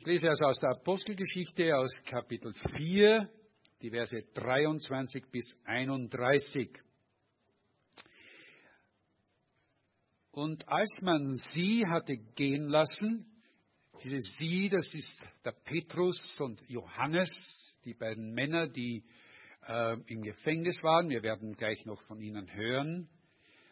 [0.00, 3.28] Ich lese also aus der Apostelgeschichte aus Kapitel 4,
[3.82, 6.70] die Verse 23 bis 31.
[10.30, 13.26] Und als man sie hatte gehen lassen,
[14.04, 17.28] diese sie, das ist der Petrus und Johannes,
[17.84, 19.02] die beiden Männer, die
[19.66, 23.08] äh, im Gefängnis waren, wir werden gleich noch von ihnen hören,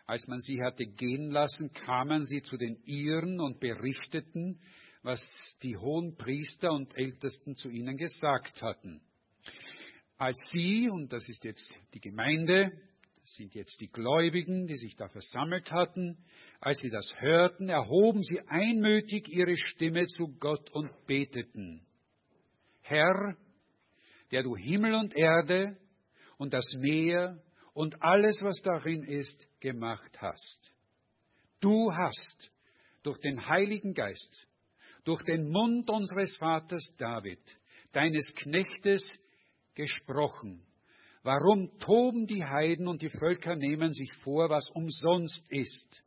[0.06, 4.60] als man sie hatte gehen lassen, kamen sie zu den Iren und berichteten,
[5.06, 5.22] was
[5.62, 9.00] die hohen Priester und Ältesten zu ihnen gesagt hatten.
[10.18, 12.72] Als sie, und das ist jetzt die Gemeinde,
[13.22, 16.18] das sind jetzt die Gläubigen, die sich da versammelt hatten,
[16.58, 21.86] als sie das hörten, erhoben sie einmütig ihre Stimme zu Gott und beteten.
[22.82, 23.36] Herr,
[24.32, 25.76] der du Himmel und Erde
[26.36, 27.40] und das Meer
[27.74, 30.72] und alles, was darin ist, gemacht hast.
[31.60, 32.50] Du hast
[33.04, 34.45] durch den Heiligen Geist
[35.06, 37.40] durch den Mund unseres Vaters David,
[37.92, 39.02] deines Knechtes,
[39.74, 40.66] gesprochen.
[41.22, 46.02] Warum toben die Heiden und die Völker nehmen sich vor, was umsonst ist?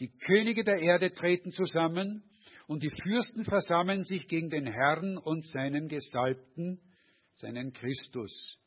[0.00, 2.24] Die Könige der Erde treten zusammen
[2.66, 6.80] und die Fürsten versammeln sich gegen den Herrn und seinen Gesalbten,
[7.36, 8.58] seinen Christus.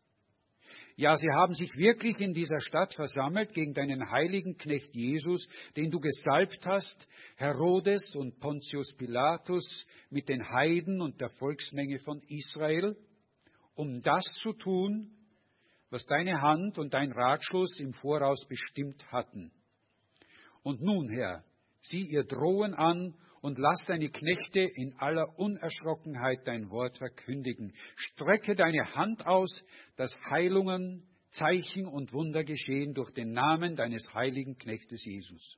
[0.99, 5.91] Ja, sie haben sich wirklich in dieser Stadt versammelt gegen deinen heiligen Knecht Jesus, den
[5.91, 12.97] du gesalbt hast, Herodes und Pontius Pilatus mit den Heiden und der Volksmenge von Israel,
[13.75, 15.11] um das zu tun,
[15.91, 19.51] was deine Hand und dein Ratschluss im Voraus bestimmt hatten.
[20.63, 21.43] Und nun, Herr,
[21.81, 23.13] sieh ihr Drohen an
[23.47, 27.73] und lass deine Knechte in aller Unerschrockenheit dein Wort verkündigen.
[27.95, 29.63] Strecke deine Hand aus,
[29.95, 35.57] dass Heilungen, Zeichen und Wunder geschehen durch den Namen deines heiligen Knechtes Jesus.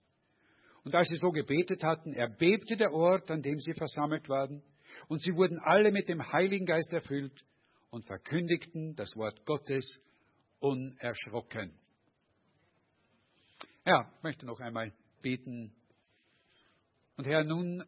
[0.83, 4.61] Und als sie so gebetet hatten, erbebte der Ort, an dem sie versammelt waren,
[5.07, 7.43] und sie wurden alle mit dem Heiligen Geist erfüllt
[7.89, 9.99] und verkündigten das Wort Gottes
[10.59, 11.73] unerschrocken.
[13.83, 14.93] Ja, ich möchte noch einmal
[15.23, 15.73] beten
[17.19, 17.83] und Herr, nun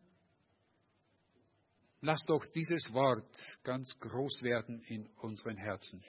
[2.02, 3.34] lass doch dieses Wort
[3.64, 6.04] ganz groß werden in unseren Herzen.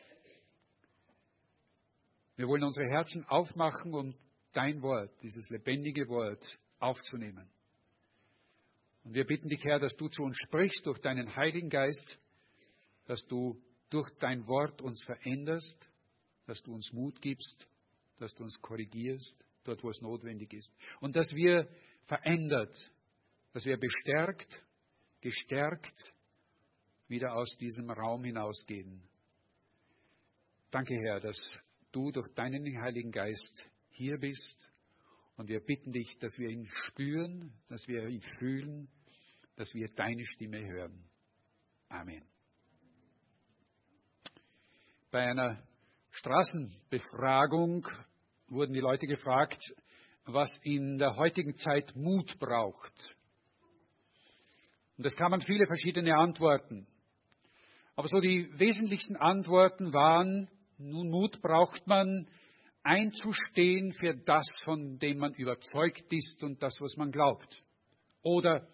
[2.35, 4.17] Wir wollen unsere Herzen aufmachen, um
[4.55, 6.45] dein Wort, dieses lebendige Wort,
[6.81, 7.49] aufzunehmen.
[9.05, 12.19] Und wir bitten dich, Herr, dass du zu uns sprichst durch deinen Heiligen Geist,
[13.07, 15.89] dass du durch dein Wort uns veränderst,
[16.47, 17.69] dass du uns Mut gibst,
[18.19, 20.75] dass du uns korrigierst, dort wo es notwendig ist.
[20.99, 21.69] Und dass wir
[22.07, 22.77] verändert
[23.53, 24.65] dass wir bestärkt,
[25.21, 26.15] gestärkt
[27.09, 29.03] wieder aus diesem Raum hinausgehen.
[30.71, 31.39] Danke, Herr, dass
[31.93, 34.73] du durch deinen Heiligen Geist hier bist
[35.37, 38.89] und wir bitten dich, dass wir ihn spüren, dass wir ihn fühlen,
[39.57, 41.05] dass wir deine Stimme hören.
[41.89, 42.25] Amen.
[45.11, 45.63] Bei einer
[46.13, 47.87] Straßenbefragung
[48.49, 49.63] wurden die Leute gefragt,
[50.25, 53.15] was in der heutigen Zeit Mut braucht.
[55.03, 56.87] Und es kamen viele verschiedene Antworten.
[57.97, 60.49] Aber so die wesentlichsten Antworten waren,
[60.79, 62.29] nun Mut braucht man,
[62.85, 67.65] einzustehen für das, von dem man überzeugt ist und das, was man glaubt.
[68.23, 68.69] Oder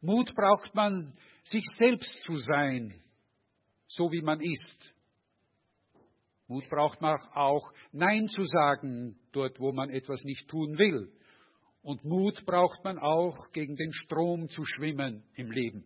[0.00, 2.94] Mut braucht man, sich selbst zu sein,
[3.88, 4.94] so wie man ist.
[6.46, 11.12] Mut braucht man auch, Nein zu sagen, dort, wo man etwas nicht tun will.
[11.82, 15.84] Und Mut braucht man auch, gegen den Strom zu schwimmen im Leben.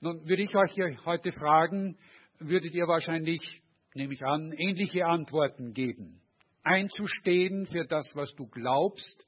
[0.00, 0.76] Nun würde ich euch
[1.06, 1.96] heute fragen,
[2.38, 3.62] würdet ihr wahrscheinlich,
[3.94, 6.20] nehme ich an, ähnliche Antworten geben.
[6.64, 9.24] Einzustehen für das, was du glaubst,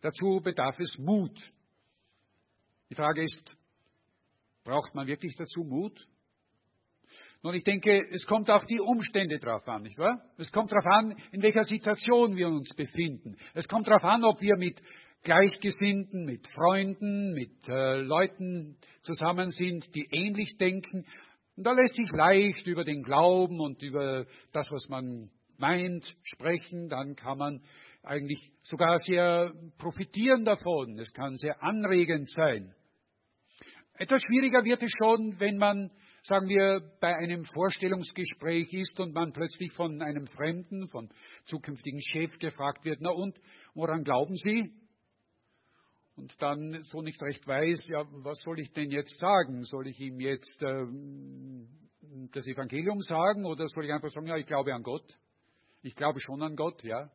[0.00, 1.36] dazu bedarf es Mut.
[2.90, 3.56] Die Frage ist,
[4.62, 6.06] braucht man wirklich dazu Mut?
[7.44, 10.18] Nun, ich denke, es kommt auf die Umstände drauf an, nicht wahr?
[10.38, 13.36] Es kommt darauf an, in welcher Situation wir uns befinden.
[13.52, 14.80] Es kommt darauf an, ob wir mit
[15.24, 21.04] Gleichgesinnten, mit Freunden, mit äh, Leuten zusammen sind, die ähnlich denken.
[21.54, 26.88] Und da lässt sich leicht über den Glauben und über das, was man meint, sprechen.
[26.88, 27.60] Dann kann man
[28.02, 30.98] eigentlich sogar sehr profitieren davon.
[30.98, 32.74] Es kann sehr anregend sein.
[33.98, 35.90] Etwas schwieriger wird es schon, wenn man
[36.24, 41.10] sagen wir, bei einem Vorstellungsgespräch ist und man plötzlich von einem Fremden, vom
[41.44, 43.38] zukünftigen Chef gefragt wird, na und,
[43.74, 44.72] woran glauben Sie?
[46.16, 49.64] Und dann so nicht recht weiß, ja, was soll ich denn jetzt sagen?
[49.64, 50.86] Soll ich ihm jetzt äh,
[52.32, 55.18] das Evangelium sagen oder soll ich einfach sagen, ja, ich glaube an Gott?
[55.82, 57.10] Ich glaube schon an Gott, ja.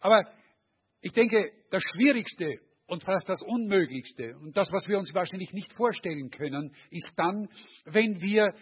[0.00, 0.24] Aber
[1.00, 2.58] ich denke, das Schwierigste
[2.90, 7.48] und fast das Unmöglichste und das, was wir uns wahrscheinlich nicht vorstellen können, ist dann,
[7.84, 8.52] wenn wir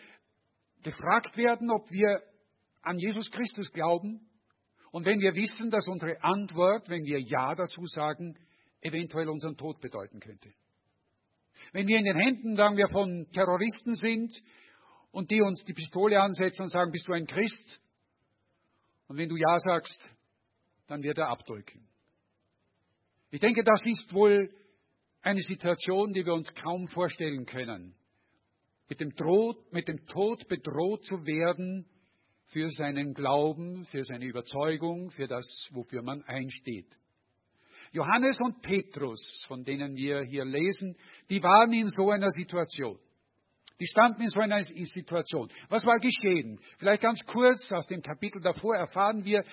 [0.82, 2.22] gefragt werden, ob wir
[2.82, 4.28] an Jesus Christus glauben
[4.90, 8.36] und wenn wir wissen, dass unsere Antwort, wenn wir Ja dazu sagen,
[8.82, 10.52] eventuell unseren Tod bedeuten könnte.
[11.72, 14.30] Wenn wir in den Händen, sagen wir, von Terroristen sind
[15.10, 17.80] und die uns die Pistole ansetzen und sagen, bist du ein Christ?
[19.06, 20.06] Und wenn du Ja sagst,
[20.86, 21.87] dann wird er abdrücken.
[23.30, 24.50] Ich denke, das ist wohl
[25.20, 27.94] eine Situation, die wir uns kaum vorstellen können.
[28.88, 31.86] Mit dem, Tod, mit dem Tod bedroht zu werden
[32.46, 36.88] für seinen Glauben, für seine Überzeugung, für das, wofür man einsteht.
[37.92, 40.96] Johannes und Petrus, von denen wir hier lesen,
[41.28, 42.98] die waren in so einer Situation.
[43.80, 45.50] Die standen in so einer Situation.
[45.68, 46.58] Was war geschehen?
[46.78, 49.44] Vielleicht ganz kurz aus dem Kapitel davor erfahren wir,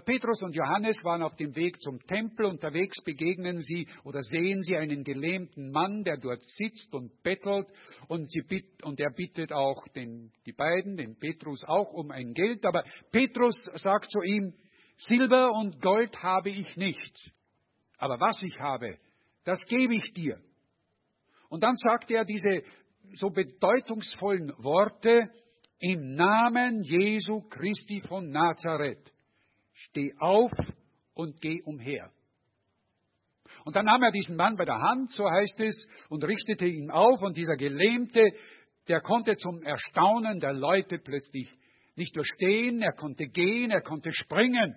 [0.00, 2.46] Petrus und Johannes waren auf dem Weg zum Tempel.
[2.46, 7.66] Unterwegs begegnen sie oder sehen sie einen gelähmten Mann, der dort sitzt und bettelt.
[8.08, 12.64] Und, bitt, und er bittet auch den, die beiden, den Petrus auch, um ein Geld.
[12.64, 14.54] Aber Petrus sagt zu ihm,
[14.96, 17.32] Silber und Gold habe ich nicht.
[17.98, 18.98] Aber was ich habe,
[19.44, 20.40] das gebe ich dir.
[21.48, 22.62] Und dann sagt er diese
[23.14, 25.30] so bedeutungsvollen Worte,
[25.78, 29.12] im Namen Jesu Christi von Nazareth,
[29.74, 30.52] steh auf
[31.14, 32.10] und geh umher.
[33.64, 36.90] Und dann nahm er diesen Mann bei der Hand, so heißt es, und richtete ihn
[36.90, 38.22] auf, und dieser Gelähmte,
[38.88, 41.48] der konnte zum Erstaunen der Leute plötzlich
[41.96, 44.74] nicht nur stehen, er konnte gehen, er konnte springen.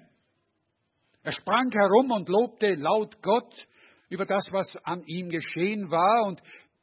[1.24, 3.68] Er sprang herum und lobte laut Gott
[4.10, 6.26] über das, was an ihm geschehen war.
[6.26, 6.42] Und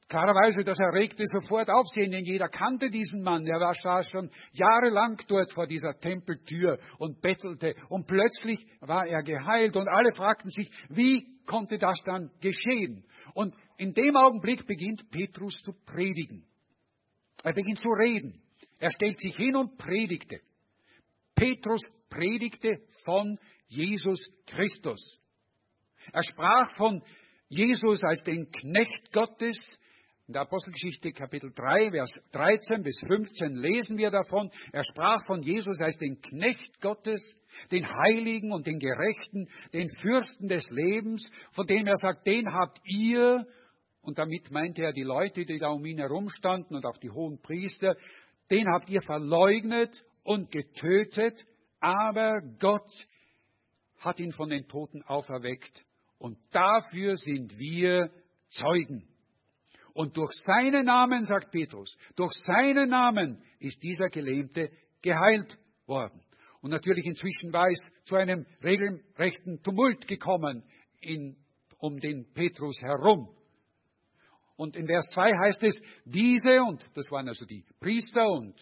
[0.09, 3.47] klarerweise, das erregte sofort Aufsehen, denn jeder kannte diesen Mann.
[3.47, 7.75] Er war saß schon jahrelang dort vor dieser Tempeltür und bettelte.
[7.89, 9.77] Und plötzlich war er geheilt.
[9.77, 13.05] Und alle fragten sich, wie konnte das dann geschehen?
[13.35, 16.47] Und in dem Augenblick beginnt Petrus zu predigen.
[17.43, 18.41] Er beginnt zu reden.
[18.79, 20.41] Er stellt sich hin und predigte.
[21.35, 25.21] Petrus predigte von Jesus Christus.
[26.12, 27.03] Er sprach von
[27.49, 29.59] Jesus als den Knecht Gottes.
[30.26, 34.50] In der Apostelgeschichte Kapitel 3, Vers 13 bis 15 lesen wir davon.
[34.73, 37.21] Er sprach von Jesus als den Knecht Gottes,
[37.71, 41.23] den Heiligen und den Gerechten, den Fürsten des Lebens,
[41.53, 43.47] von dem er sagt, den habt ihr,
[44.00, 47.43] und damit meinte er die Leute, die da um ihn herumstanden und auch die hohen
[47.43, 47.94] Priester,
[48.50, 51.38] den habt ihr verleugnet und getötet,
[51.81, 52.91] aber Gott
[53.99, 55.85] hat ihn von den Toten auferweckt.
[56.17, 58.11] Und dafür sind wir
[58.49, 59.06] Zeugen.
[59.94, 64.70] Und durch seinen Namen, sagt Petrus, durch seinen Namen ist dieser Gelähmte
[65.00, 65.56] geheilt
[65.87, 66.20] worden.
[66.61, 70.64] Und natürlich inzwischen war es zu einem regelrechten Tumult gekommen
[71.00, 71.37] in,
[71.79, 73.29] um den Petrus herum.
[74.56, 78.55] Und in Vers 2 heißt es, diese, und das waren also die Priester und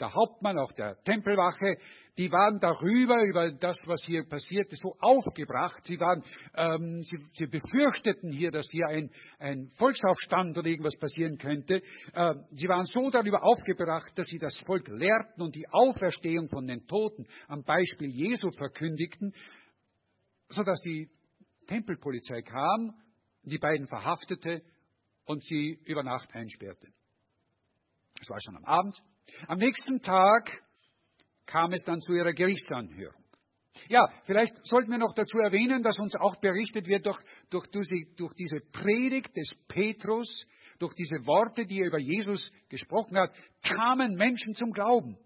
[0.00, 1.76] der Hauptmann auch der Tempelwache,
[2.18, 5.84] die waren darüber, über das, was hier passierte, so aufgebracht.
[5.84, 6.24] Sie, waren,
[6.54, 11.80] ähm, sie, sie befürchteten hier, dass hier ein, ein, Volksaufstand oder irgendwas passieren könnte.
[12.12, 16.66] Äh, sie waren so darüber aufgebracht, dass sie das Volk lehrten und die Auferstehung von
[16.66, 19.32] den Toten am Beispiel Jesu verkündigten,
[20.48, 21.08] sodass die
[21.68, 22.94] Tempelpolizei kam,
[23.44, 24.62] die beiden verhaftete
[25.24, 26.88] und sie über Nacht einsperrte.
[28.18, 29.00] Das war schon am Abend.
[29.46, 30.62] Am nächsten Tag
[31.48, 33.24] kam es dann zu ihrer Gerichtsanhörung.
[33.88, 37.68] Ja, vielleicht sollten wir noch dazu erwähnen, dass uns auch berichtet wird durch, durch,
[38.16, 40.46] durch diese Predigt des Petrus,
[40.78, 45.16] durch diese Worte, die er über Jesus gesprochen hat, kamen Menschen zum Glauben.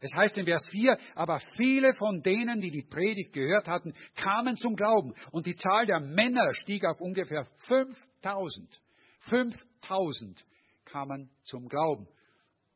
[0.00, 4.56] Es heißt in Vers 4, aber viele von denen, die die Predigt gehört hatten, kamen
[4.56, 5.14] zum Glauben.
[5.30, 8.82] Und die Zahl der Männer stieg auf ungefähr 5000.
[9.28, 10.44] 5000
[10.86, 12.08] kamen zum Glauben.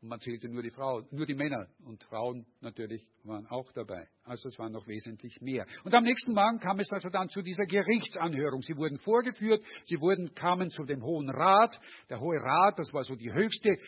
[0.07, 4.07] Und man zählte nur die Frauen, nur die Männer und Frauen natürlich waren auch dabei.
[4.23, 5.67] Also es waren noch wesentlich mehr.
[5.83, 8.63] Und am nächsten Morgen kam es also dann zu dieser Gerichtsanhörung.
[8.63, 11.81] Sie wurden vorgeführt, sie wurden, kamen zu dem Hohen Rat.
[12.09, 13.79] Der Hohe Rat, das war so die höchste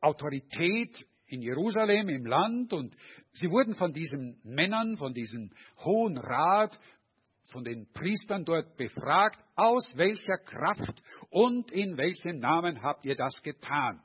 [0.00, 2.72] Autorität in Jerusalem, im Land.
[2.72, 2.94] Und
[3.32, 5.50] sie wurden von diesen Männern, von diesem
[5.84, 6.78] Hohen Rat,
[7.50, 13.42] von den Priestern dort befragt, aus welcher Kraft und in welchem Namen habt ihr das
[13.42, 14.00] getan?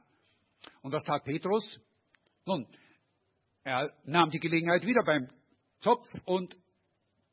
[0.86, 1.80] Und was tat Petrus?
[2.46, 2.68] Nun,
[3.64, 5.28] er nahm die Gelegenheit wieder beim
[5.80, 6.56] Zopf und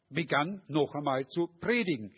[0.08, 2.14] begann noch einmal zu predigen.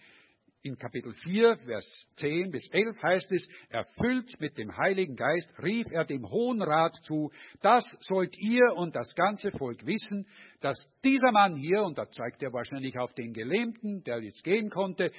[0.63, 5.89] In Kapitel 4, Vers 10 bis 11 heißt es, erfüllt mit dem Heiligen Geist rief
[5.91, 10.29] er dem Hohen Rat zu, das sollt ihr und das ganze Volk wissen,
[10.61, 14.71] dass dieser Mann hier, und da zeigt er wahrscheinlich auf den Gelähmten, der jetzt gehen
[14.71, 15.11] konnte,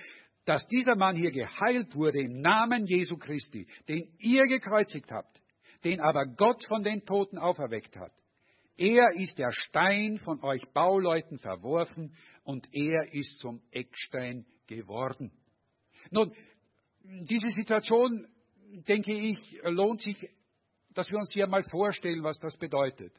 [0.45, 5.41] dass dieser Mann hier geheilt wurde im Namen Jesu Christi, den ihr gekreuzigt habt,
[5.83, 8.11] den aber Gott von den Toten auferweckt hat.
[8.77, 12.13] Er ist der Stein von euch Bauleuten verworfen
[12.43, 15.31] und er ist zum Eckstein geworden.
[16.11, 16.33] Nun,
[17.03, 18.27] diese Situation,
[18.87, 20.29] denke ich, lohnt sich,
[20.93, 23.13] dass wir uns hier mal vorstellen, was das bedeutet.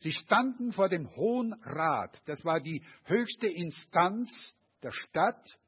[0.00, 4.28] Sie standen vor dem Hohen Rat, das war die höchste Instanz
[4.82, 5.58] der Stadt.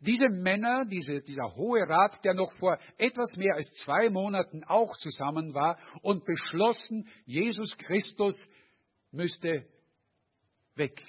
[0.00, 4.96] Diese Männer, diese, dieser Hohe Rat, der noch vor etwas mehr als zwei Monaten auch
[4.96, 8.34] zusammen war und beschlossen, Jesus Christus
[9.10, 9.66] müsste
[10.74, 11.00] weg.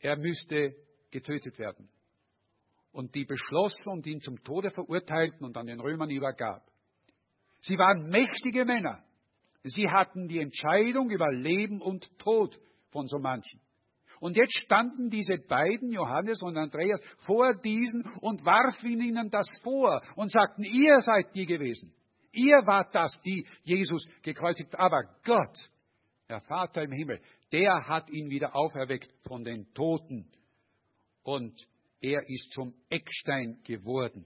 [0.00, 0.74] Er müsste
[1.10, 1.88] getötet werden
[2.92, 6.62] und die beschlossen und ihn zum Tode verurteilten und an den Römern übergab.
[7.60, 9.04] Sie waren mächtige Männer.
[9.64, 12.58] Sie hatten die Entscheidung über Leben und Tod
[12.90, 13.60] von so manchen.
[14.20, 20.02] Und jetzt standen diese beiden, Johannes und Andreas, vor diesen und warfen ihnen das vor
[20.16, 21.92] und sagten, ihr seid die gewesen.
[22.32, 24.78] Ihr wart das, die Jesus gekreuzigt.
[24.78, 25.70] Aber Gott,
[26.28, 27.20] der Vater im Himmel,
[27.52, 30.30] der hat ihn wieder auferweckt von den Toten.
[31.22, 31.66] Und
[32.00, 34.24] er ist zum Eckstein geworden.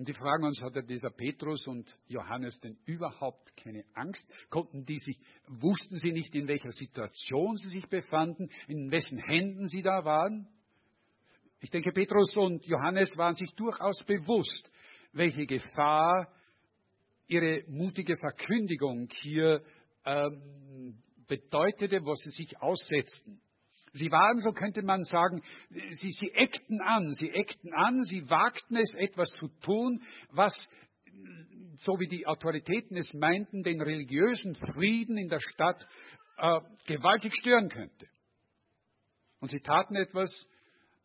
[0.00, 4.26] Und die fragen uns, hatte dieser Petrus und Johannes denn überhaupt keine Angst?
[4.48, 9.68] Konnten die sich, wussten sie nicht, in welcher Situation sie sich befanden, in wessen Händen
[9.68, 10.48] sie da waren?
[11.60, 14.70] Ich denke, Petrus und Johannes waren sich durchaus bewusst,
[15.12, 16.32] welche Gefahr
[17.26, 19.62] ihre mutige Verkündigung hier
[20.06, 23.42] ähm, bedeutete, wo sie sich aussetzten.
[23.92, 28.76] Sie waren, so könnte man sagen, sie, sie eckten an, sie eckten an, sie wagten
[28.76, 30.54] es, etwas zu tun, was,
[31.76, 35.86] so wie die Autoritäten es meinten, den religiösen Frieden in der Stadt
[36.38, 38.06] äh, gewaltig stören könnte.
[39.40, 40.46] Und sie taten etwas,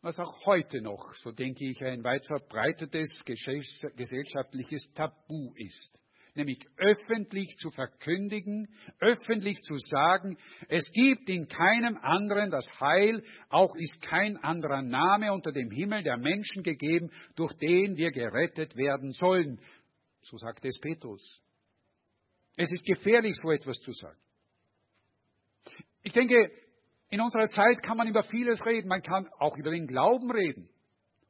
[0.02, 6.05] was auch heute noch, so denke ich, ein weit verbreitetes gesellschaftliches Tabu ist
[6.36, 8.68] nämlich öffentlich zu verkündigen,
[9.00, 10.38] öffentlich zu sagen,
[10.68, 16.04] es gibt in keinem anderen das Heil, auch ist kein anderer Name unter dem Himmel
[16.04, 19.60] der Menschen gegeben, durch den wir gerettet werden sollen.
[20.22, 21.42] So sagte es Petrus.
[22.58, 24.20] Es ist gefährlich, so etwas zu sagen.
[26.04, 26.52] Ich denke,
[27.10, 28.88] in unserer Zeit kann man über vieles reden.
[28.88, 30.70] Man kann auch über den Glauben reden.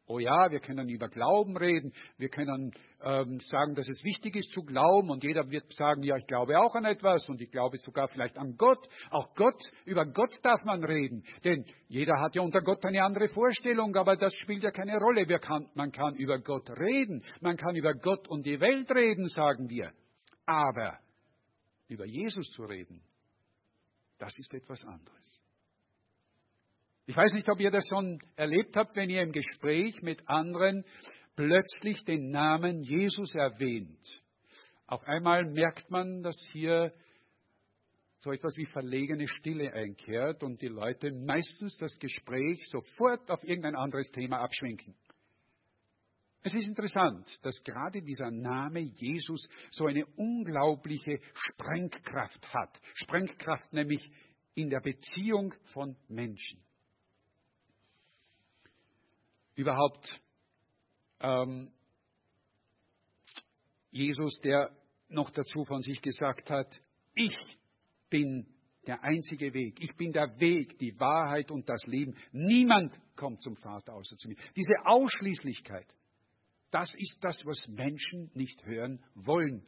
[0.07, 2.71] Oh ja, wir können über Glauben reden, wir können
[3.03, 6.59] ähm, sagen, dass es wichtig ist zu glauben und jeder wird sagen, ja, ich glaube
[6.59, 8.87] auch an etwas und ich glaube sogar vielleicht an Gott.
[9.09, 13.29] Auch Gott, über Gott darf man reden, denn jeder hat ja unter Gott eine andere
[13.29, 15.25] Vorstellung, aber das spielt ja keine Rolle.
[15.39, 19.69] Kann, man kann über Gott reden, man kann über Gott und die Welt reden, sagen
[19.69, 19.91] wir.
[20.45, 20.99] Aber
[21.87, 23.01] über Jesus zu reden,
[24.19, 25.24] das ist etwas anderes.
[27.07, 30.83] Ich weiß nicht, ob ihr das schon erlebt habt, wenn ihr im Gespräch mit anderen
[31.35, 34.23] plötzlich den Namen Jesus erwähnt.
[34.87, 36.91] Auf einmal merkt man, dass hier
[38.19, 43.75] so etwas wie verlegene Stille einkehrt und die Leute meistens das Gespräch sofort auf irgendein
[43.75, 44.95] anderes Thema abschwenken.
[46.41, 52.81] Es ist interessant, dass gerade dieser Name Jesus so eine unglaubliche Sprengkraft hat.
[52.95, 54.11] Sprengkraft nämlich
[54.55, 56.65] in der Beziehung von Menschen
[59.55, 60.09] überhaupt
[61.19, 61.71] ähm,
[63.91, 64.75] Jesus, der
[65.07, 66.81] noch dazu von sich gesagt hat,
[67.13, 67.35] ich
[68.09, 68.45] bin
[68.85, 69.79] der einzige Weg.
[69.79, 72.15] Ich bin der Weg, die Wahrheit und das Leben.
[72.31, 74.35] Niemand kommt zum Vater außer zu mir.
[74.55, 75.87] Diese Ausschließlichkeit,
[76.71, 79.65] das ist das, was Menschen nicht hören wollen.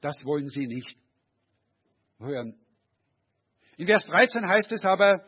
[0.00, 0.96] Das wollen sie nicht
[2.18, 2.58] hören.
[3.76, 5.24] In Vers 13 heißt es aber,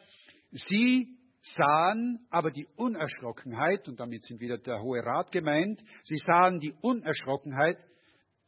[0.50, 6.61] sie sahen aber die Unerschrockenheit, und damit sind wieder der Hohe Rat gemeint, sie sahen
[6.61, 7.78] die Unerschrockenheit,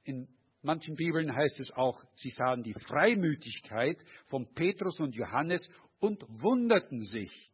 [0.04, 0.28] in
[0.62, 7.02] manchen Bibeln heißt es auch, sie sahen die Freimütigkeit von Petrus und Johannes und wunderten
[7.02, 7.50] sich,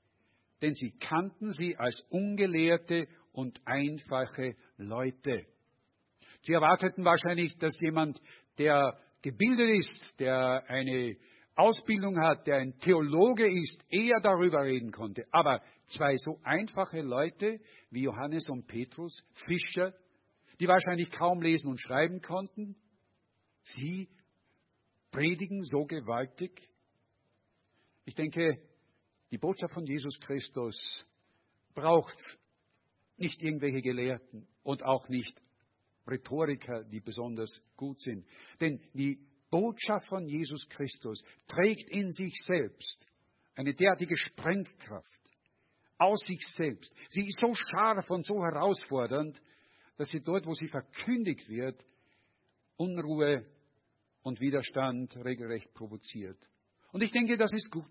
[0.60, 5.46] denn sie kannten sie als ungelehrte und einfache Leute.
[6.42, 8.20] Sie erwarteten wahrscheinlich, dass jemand,
[8.58, 11.16] der gebildet ist, der eine
[11.60, 15.26] Ausbildung hat, der ein Theologe ist, eher darüber reden konnte.
[15.30, 19.94] Aber zwei so einfache Leute wie Johannes und Petrus, Fischer,
[20.58, 22.76] die wahrscheinlich kaum lesen und schreiben konnten,
[23.62, 24.08] sie
[25.10, 26.68] predigen so gewaltig.
[28.04, 28.60] Ich denke,
[29.30, 31.06] die Botschaft von Jesus Christus
[31.74, 32.16] braucht
[33.16, 35.40] nicht irgendwelche Gelehrten und auch nicht
[36.06, 38.26] Rhetoriker, die besonders gut sind.
[38.60, 43.04] Denn die Botschaft von Jesus Christus trägt in sich selbst
[43.54, 45.06] eine derartige Sprengkraft,
[45.98, 46.94] aus sich selbst.
[47.10, 49.40] Sie ist so scharf und so herausfordernd,
[49.96, 51.84] dass sie dort, wo sie verkündigt wird,
[52.76, 53.44] Unruhe
[54.22, 56.38] und Widerstand regelrecht provoziert.
[56.92, 57.84] Und ich denke, das ist gut,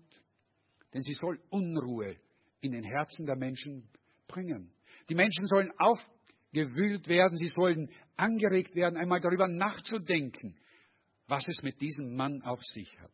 [0.92, 2.16] denn sie soll Unruhe
[2.60, 3.88] in den Herzen der Menschen
[4.26, 4.72] bringen.
[5.08, 10.56] Die Menschen sollen aufgewühlt werden, sie sollen angeregt werden, einmal darüber nachzudenken,
[11.30, 13.12] was es mit diesem Mann auf sich hat.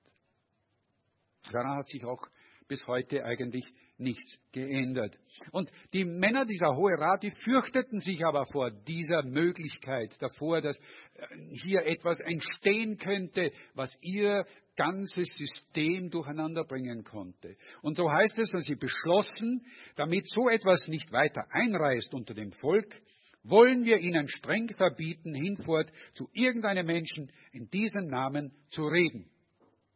[1.53, 2.27] Daran hat sich auch
[2.67, 3.65] bis heute eigentlich
[3.99, 5.17] nichts geändert.
[5.53, 10.77] Und die Männer dieser Hohe Rat, die fürchteten sich aber vor dieser Möglichkeit, davor, dass
[10.77, 11.27] äh,
[11.63, 14.45] hier etwas entstehen könnte, was ihr
[14.77, 17.57] ganzes System durcheinander bringen konnte.
[17.83, 22.53] Und so heißt es, dass sie beschlossen, damit so etwas nicht weiter einreißt unter dem
[22.53, 23.01] Volk,
[23.49, 29.31] wollen wir ihnen streng verbieten, hinfort zu irgendeinem Menschen in diesem Namen zu reden.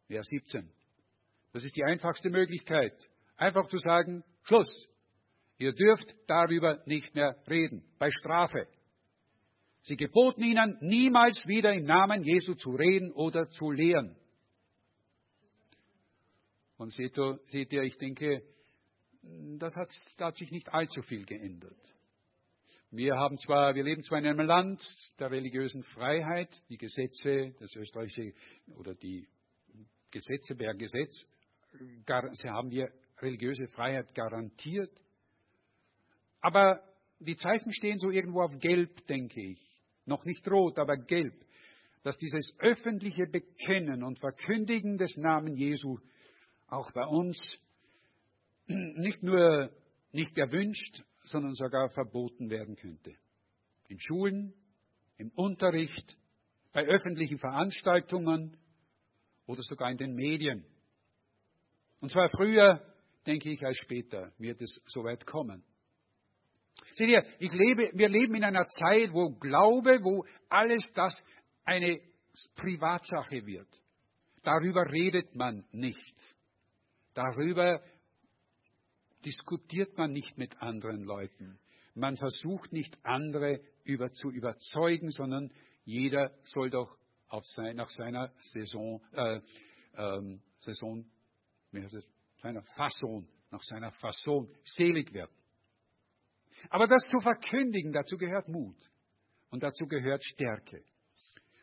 [0.07, 0.69] Vers 17.
[1.53, 2.93] Das ist die einfachste Möglichkeit.
[3.37, 4.87] Einfach zu sagen, Schluss.
[5.57, 8.67] Ihr dürft darüber nicht mehr reden, bei Strafe.
[9.83, 14.15] Sie geboten ihnen, niemals wieder im Namen Jesu zu reden oder zu lehren.
[16.77, 18.43] Und seht ihr, ich denke,
[19.59, 21.77] das hat, da hat sich nicht allzu viel geändert.
[22.93, 24.83] Wir haben zwar, wir leben zwar in einem Land
[25.17, 28.33] der religiösen Freiheit, die Gesetze, das österreichische
[28.75, 29.29] oder die
[30.11, 31.25] Gesetze per Gesetz,
[32.09, 34.91] haben wir religiöse Freiheit garantiert.
[36.41, 36.83] Aber
[37.19, 39.61] die Zeichen stehen so irgendwo auf Gelb, denke ich.
[40.05, 41.45] Noch nicht rot, aber gelb.
[42.03, 45.97] Dass dieses öffentliche Bekennen und Verkündigen des Namen Jesu
[46.67, 47.57] auch bei uns
[48.67, 49.71] nicht nur
[50.11, 53.15] nicht erwünscht, sondern sogar verboten werden könnte.
[53.87, 54.53] In Schulen,
[55.17, 56.17] im Unterricht,
[56.73, 58.57] bei öffentlichen Veranstaltungen
[59.45, 60.65] oder sogar in den Medien.
[61.99, 62.81] Und zwar früher,
[63.25, 65.63] denke ich, als später wird es soweit kommen.
[66.95, 71.13] Seht ihr, lebe, wir leben in einer Zeit, wo Glaube, wo alles das
[71.63, 72.01] eine
[72.55, 73.67] Privatsache wird.
[74.43, 76.15] Darüber redet man nicht.
[77.13, 77.81] Darüber
[79.25, 81.59] diskutiert man nicht mit anderen Leuten.
[81.93, 85.51] Man versucht nicht andere über, zu überzeugen, sondern
[85.83, 86.97] jeder soll doch
[87.55, 89.41] sein, nach seiner Saison, äh,
[89.95, 91.05] ähm, Saison,
[91.71, 92.07] wie heißt es,
[92.41, 95.35] seiner Fasson, nach seiner Fasson selig werden.
[96.69, 98.77] Aber das zu verkündigen, dazu gehört Mut
[99.49, 100.83] und dazu gehört Stärke.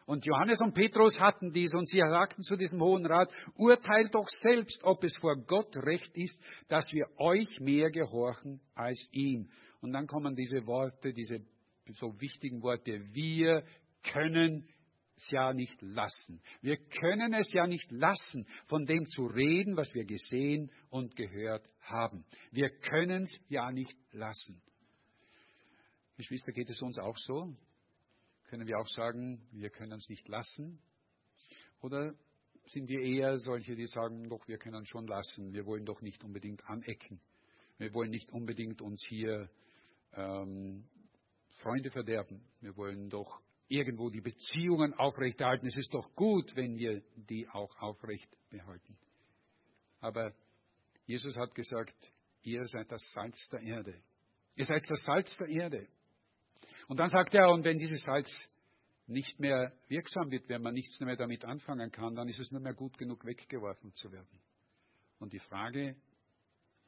[0.08, 4.26] Und Johannes und Petrus hatten dies und sie sagten zu diesem Hohen Rat, urteilt doch
[4.40, 9.50] selbst, ob es vor Gott recht ist, dass wir euch mehr gehorchen als ihm.
[9.82, 11.44] Und dann kommen diese Worte, diese
[11.92, 13.66] so wichtigen Worte, wir
[14.02, 14.66] können
[15.14, 16.40] es ja nicht lassen.
[16.62, 21.68] Wir können es ja nicht lassen, von dem zu reden, was wir gesehen und gehört
[21.82, 22.24] haben.
[22.50, 24.62] Wir können es ja nicht lassen.
[26.16, 27.54] Geschwister, geht es uns auch so?
[28.48, 30.80] Können wir auch sagen, wir können es nicht lassen?
[31.80, 32.14] Oder
[32.66, 36.24] sind wir eher solche, die sagen, doch, wir können schon lassen, wir wollen doch nicht
[36.24, 37.20] unbedingt anecken.
[37.76, 39.50] Wir wollen nicht unbedingt uns hier
[40.14, 40.88] ähm,
[41.58, 42.42] Freunde verderben.
[42.60, 45.66] Wir wollen doch irgendwo die Beziehungen aufrechterhalten.
[45.66, 48.96] Es ist doch gut, wenn wir die auch aufrecht behalten.
[50.00, 50.34] Aber
[51.04, 54.02] Jesus hat gesagt, ihr seid das Salz der Erde.
[54.56, 55.86] Ihr seid das Salz der Erde.
[56.88, 58.28] Und dann sagt er, und wenn dieses Salz
[59.06, 62.60] nicht mehr wirksam wird, wenn man nichts mehr damit anfangen kann, dann ist es nur
[62.60, 64.40] mehr gut genug, weggeworfen zu werden.
[65.18, 65.96] Und die Frage,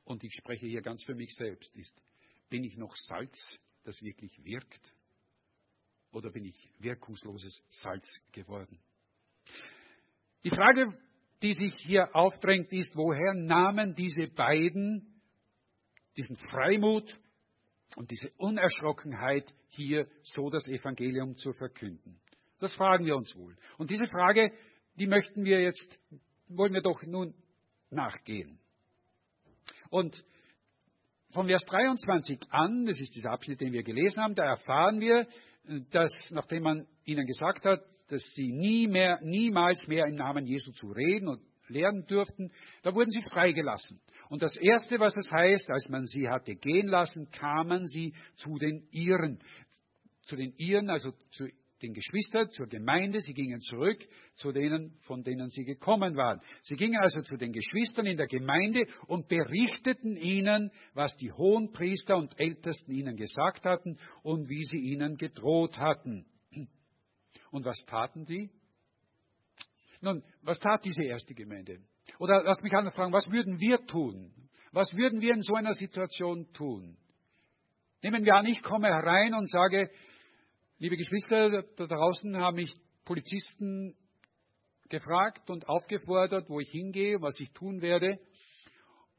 [0.04, 1.94] und ich spreche hier ganz für mich selbst, ist,
[2.48, 4.94] bin ich noch Salz, das wirklich wirkt?
[6.12, 8.80] Oder bin ich wirkungsloses Salz geworden?
[10.44, 10.98] Die Frage,
[11.42, 15.20] die sich hier aufdrängt, ist, woher nahmen diese beiden
[16.16, 17.18] diesen Freimut
[17.96, 22.20] und diese Unerschrockenheit, hier so das Evangelium zu verkünden?
[22.58, 23.56] Das fragen wir uns wohl.
[23.78, 24.52] Und diese Frage,
[24.96, 25.98] die möchten wir jetzt,
[26.48, 27.34] wollen wir doch nun
[27.90, 28.58] nachgehen.
[29.88, 30.22] Und
[31.32, 35.26] von Vers 23 an, das ist dieser Abschnitt, den wir gelesen haben, da erfahren wir,
[35.90, 40.72] dass nachdem man ihnen gesagt hat, dass sie nie mehr, niemals mehr im Namen Jesu
[40.72, 42.50] zu reden und lehren dürften,
[42.82, 44.00] da wurden sie freigelassen.
[44.30, 48.58] Und das Erste, was es heißt, als man sie hatte gehen lassen, kamen sie zu
[48.58, 49.40] den Iren.
[50.22, 51.48] Zu den Iren, also zu
[51.82, 53.20] den Geschwistern, zur Gemeinde.
[53.22, 53.98] Sie gingen zurück
[54.36, 56.40] zu denen, von denen sie gekommen waren.
[56.62, 62.16] Sie gingen also zu den Geschwistern in der Gemeinde und berichteten ihnen, was die Hohenpriester
[62.16, 66.24] und Ältesten ihnen gesagt hatten und wie sie ihnen gedroht hatten.
[67.50, 68.48] Und was taten die?
[70.00, 71.80] Nun, was tat diese erste Gemeinde?
[72.20, 74.30] Oder lasst mich anders fragen, was würden wir tun?
[74.72, 76.98] Was würden wir in so einer Situation tun?
[78.02, 79.90] Nehmen wir an, ich komme herein und sage,
[80.76, 82.74] liebe Geschwister, da draußen haben mich
[83.06, 83.96] Polizisten
[84.90, 88.18] gefragt und aufgefordert, wo ich hingehe, was ich tun werde.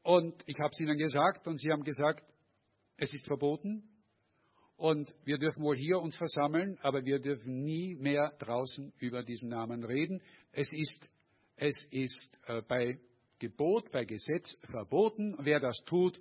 [0.04, 2.22] Und ich habe es ihnen gesagt und sie haben gesagt,
[2.98, 3.82] es ist verboten
[4.76, 9.48] und wir dürfen wohl hier uns versammeln, aber wir dürfen nie mehr draußen über diesen
[9.48, 10.22] Namen reden.
[10.52, 11.10] Es ist,
[11.62, 12.98] es ist äh, bei
[13.38, 15.36] Gebot, bei Gesetz verboten.
[15.38, 16.18] Wer das tut,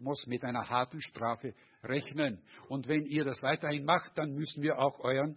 [0.00, 2.42] muss mit einer harten Strafe rechnen.
[2.68, 5.36] Und wenn ihr das weiterhin macht, dann müssen wir auch euren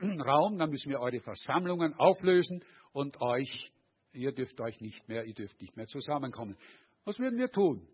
[0.00, 3.70] Raum, dann müssen wir eure Versammlungen auflösen und euch,
[4.12, 6.56] ihr dürft euch nicht mehr, ihr dürft nicht mehr zusammenkommen.
[7.04, 7.86] Was würden wir tun?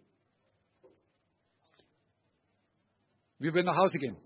[3.39, 4.17] Wir würden nach Hause gehen.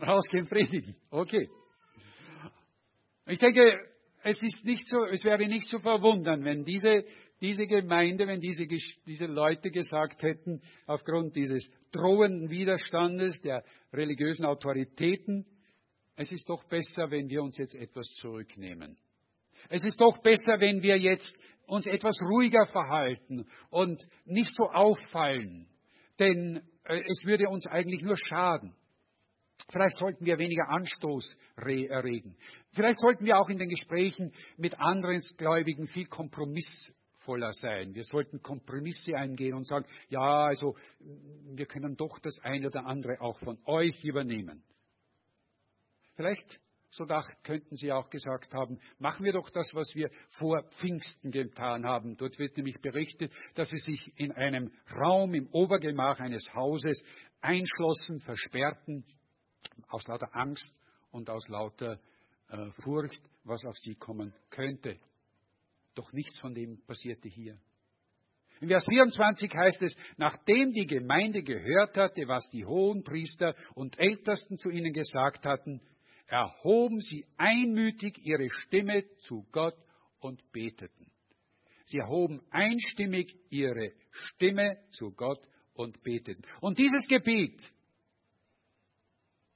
[0.00, 0.94] Rausgehen, predigen.
[1.10, 1.48] Okay.
[3.26, 7.04] Ich denke, es ist nicht so, es wäre nicht zu verwundern, wenn diese,
[7.40, 8.66] diese Gemeinde, wenn diese,
[9.06, 15.46] diese Leute gesagt hätten, aufgrund dieses drohenden Widerstandes der religiösen Autoritäten,
[16.16, 18.98] es ist doch besser, wenn wir uns jetzt etwas zurücknehmen.
[19.68, 25.68] Es ist doch besser, wenn wir jetzt uns etwas ruhiger verhalten und nicht so auffallen.
[26.18, 28.74] Denn äh, es würde uns eigentlich nur schaden.
[29.70, 32.36] Vielleicht sollten wir weniger Anstoß erregen.
[32.72, 37.94] Vielleicht sollten wir auch in den Gesprächen mit anderen Gläubigen viel kompromissvoller sein.
[37.94, 43.20] Wir sollten Kompromisse eingehen und sagen, ja, also wir können doch das eine oder andere
[43.20, 44.62] auch von euch übernehmen.
[46.16, 51.30] Vielleicht sogar könnten Sie auch gesagt haben, machen wir doch das, was wir vor Pfingsten
[51.30, 52.16] getan haben.
[52.16, 57.02] Dort wird nämlich berichtet, dass Sie sich in einem Raum im Obergemach eines Hauses
[57.42, 59.04] einschlossen, versperrten,
[59.88, 60.74] aus lauter Angst
[61.10, 62.00] und aus lauter
[62.48, 64.98] äh, Furcht, was auf sie kommen könnte.
[65.94, 67.58] Doch nichts von dem passierte hier.
[68.60, 73.98] In Vers 24 heißt es, nachdem die Gemeinde gehört hatte, was die hohen Priester und
[73.98, 75.80] Ältesten zu ihnen gesagt hatten,
[76.26, 79.76] erhoben sie einmütig ihre Stimme zu Gott
[80.20, 81.10] und beteten.
[81.86, 85.40] Sie erhoben einstimmig ihre Stimme zu Gott
[85.72, 86.42] und beteten.
[86.60, 87.58] Und dieses Gebet,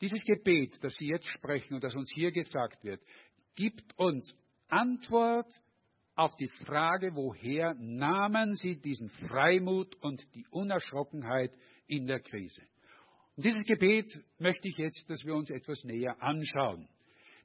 [0.02, 3.00] dieses Gebet, das Sie jetzt sprechen und das uns hier gesagt wird,
[3.54, 4.36] gibt uns
[4.68, 5.46] Antwort
[6.16, 11.52] auf die Frage, woher nahmen Sie diesen Freimut und die Unerschrockenheit
[11.86, 12.62] in der Krise.
[13.36, 16.88] Und dieses Gebet möchte ich jetzt, dass wir uns etwas näher anschauen.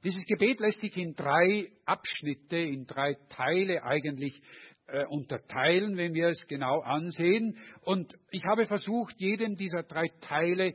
[0.04, 4.40] Dieses Gebet lässt sich in drei Abschnitte, in drei Teile eigentlich
[4.86, 7.56] äh, unterteilen, wenn wir es genau ansehen.
[7.82, 10.74] Und ich habe versucht, jedem dieser drei Teile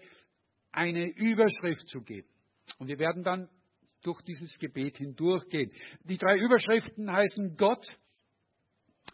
[0.73, 2.27] eine Überschrift zu geben.
[2.79, 3.49] Und wir werden dann
[4.01, 5.71] durch dieses Gebet hindurchgehen.
[6.03, 7.85] Die drei Überschriften heißen Gott,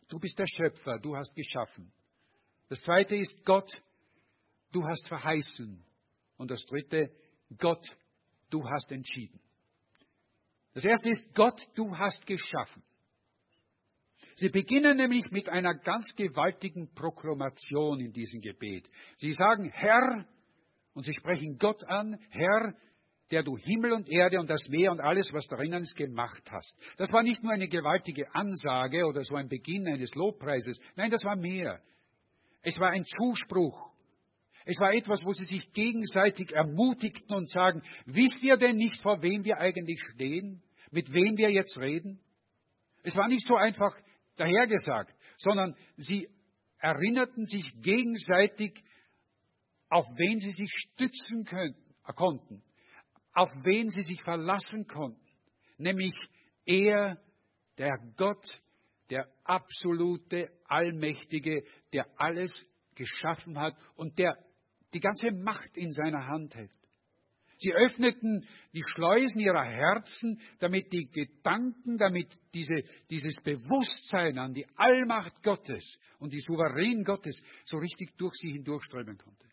[0.07, 1.91] du bist der Schöpfer, du hast geschaffen.
[2.69, 3.69] Das zweite ist Gott,
[4.71, 5.83] du hast verheißen.
[6.37, 7.11] Und das dritte,
[7.57, 7.85] Gott,
[8.49, 9.39] du hast entschieden.
[10.73, 12.83] Das erste ist Gott, du hast geschaffen.
[14.35, 18.89] Sie beginnen nämlich mit einer ganz gewaltigen Proklamation in diesem Gebet.
[19.17, 20.25] Sie sagen, Herr,
[20.99, 22.73] und sie sprechen Gott an, Herr,
[23.31, 26.77] der du Himmel und Erde und das Meer und alles, was drinnen ist, gemacht hast.
[26.97, 30.77] Das war nicht nur eine gewaltige Ansage oder so ein Beginn eines Lobpreises.
[30.97, 31.79] Nein, das war mehr.
[32.63, 33.93] Es war ein Zuspruch.
[34.65, 39.21] Es war etwas, wo sie sich gegenseitig ermutigten und sagen, wisst ihr denn nicht, vor
[39.21, 40.61] wem wir eigentlich stehen?
[40.91, 42.19] Mit wem wir jetzt reden?
[43.03, 43.95] Es war nicht so einfach
[44.35, 46.27] dahergesagt, sondern sie
[46.79, 48.83] erinnerten sich gegenseitig
[49.89, 52.63] auf wen sie sich stützen könnten, äh, konnten,
[53.33, 55.19] auf wen sie sich verlassen konnten,
[55.77, 56.15] nämlich
[56.65, 57.19] er,
[57.77, 58.45] der Gott,
[59.09, 62.51] der absolute, allmächtige, der alles
[62.95, 64.37] geschaffen hat und der
[64.93, 66.71] die ganze Macht in seiner Hand hält.
[67.57, 74.65] Sie öffneten die Schleusen ihrer Herzen, damit die Gedanken, damit diese, dieses Bewusstsein an die
[74.77, 79.48] Allmacht Gottes und die Souverän Gottes so richtig durch sie hindurchströmen konnte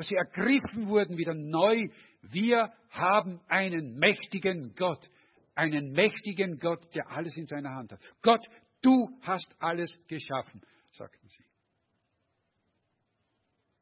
[0.00, 1.76] dass sie ergriffen wurden wieder neu.
[2.22, 5.10] Wir haben einen mächtigen Gott,
[5.54, 8.00] einen mächtigen Gott, der alles in seiner Hand hat.
[8.22, 8.40] Gott,
[8.80, 11.44] du hast alles geschaffen, sagten sie.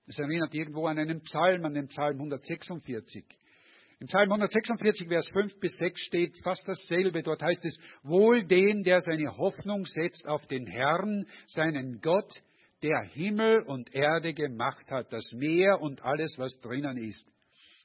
[0.07, 3.24] Das erinnert irgendwo an einen Psalm, an den Psalm 146.
[4.00, 7.22] Im Psalm 146, Vers 5 bis 6 steht fast dasselbe.
[7.22, 12.33] Dort heißt es, wohl dem, der seine Hoffnung setzt auf den Herrn, seinen Gott,
[12.83, 17.27] der Himmel und Erde gemacht hat, das Meer und alles, was drinnen ist.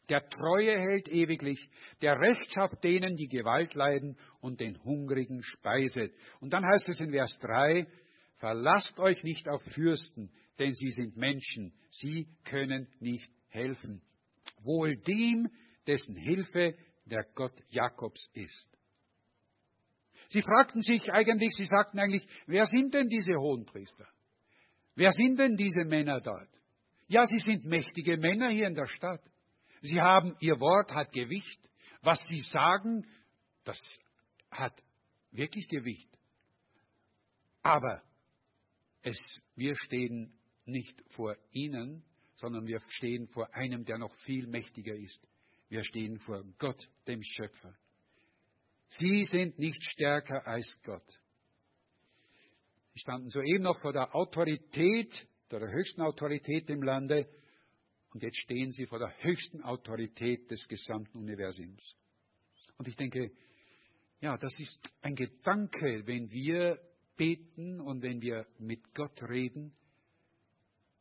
[0.10, 1.70] Der Treue hält ewiglich,
[2.02, 6.14] der Recht schafft denen, die Gewalt leiden und den Hungrigen speiset.
[6.42, 7.88] Und dann heißt es in Vers 3,
[8.38, 10.30] Verlasst euch nicht auf Fürsten,
[10.60, 14.02] denn sie sind Menschen, sie können nicht helfen.
[14.64, 15.50] Wohl dem,
[15.88, 16.76] dessen Hilfe
[17.06, 18.70] der Gott Jakobs ist.
[20.28, 24.08] Sie fragten sich eigentlich, sie sagten eigentlich, wer sind denn diese Hohenpriester?
[24.96, 26.50] Wer sind denn diese Männer dort?
[27.08, 29.22] Ja, sie sind mächtige Männer hier in der Stadt.
[29.82, 31.60] Sie haben, ihr Wort hat Gewicht.
[32.02, 33.06] Was sie sagen,
[33.64, 33.80] das
[34.52, 34.82] hat
[35.32, 36.10] wirklich Gewicht.
[37.62, 38.04] Aber
[39.02, 39.18] es,
[39.56, 40.34] wir stehen
[40.66, 42.04] nicht vor ihnen,
[42.36, 45.20] sondern wir stehen vor einem, der noch viel mächtiger ist.
[45.70, 47.74] Wir stehen vor Gott, dem Schöpfer.
[48.90, 51.20] Sie sind nicht stärker als Gott.
[52.94, 57.28] Sie standen soeben noch vor der Autorität, der höchsten Autorität im Lande,
[58.14, 61.96] und jetzt stehen sie vor der höchsten Autorität des gesamten Universums.
[62.78, 63.32] Und ich denke,
[64.22, 66.80] ja, das ist ein Gedanke, wenn wir
[67.18, 69.76] beten und wenn wir mit Gott reden.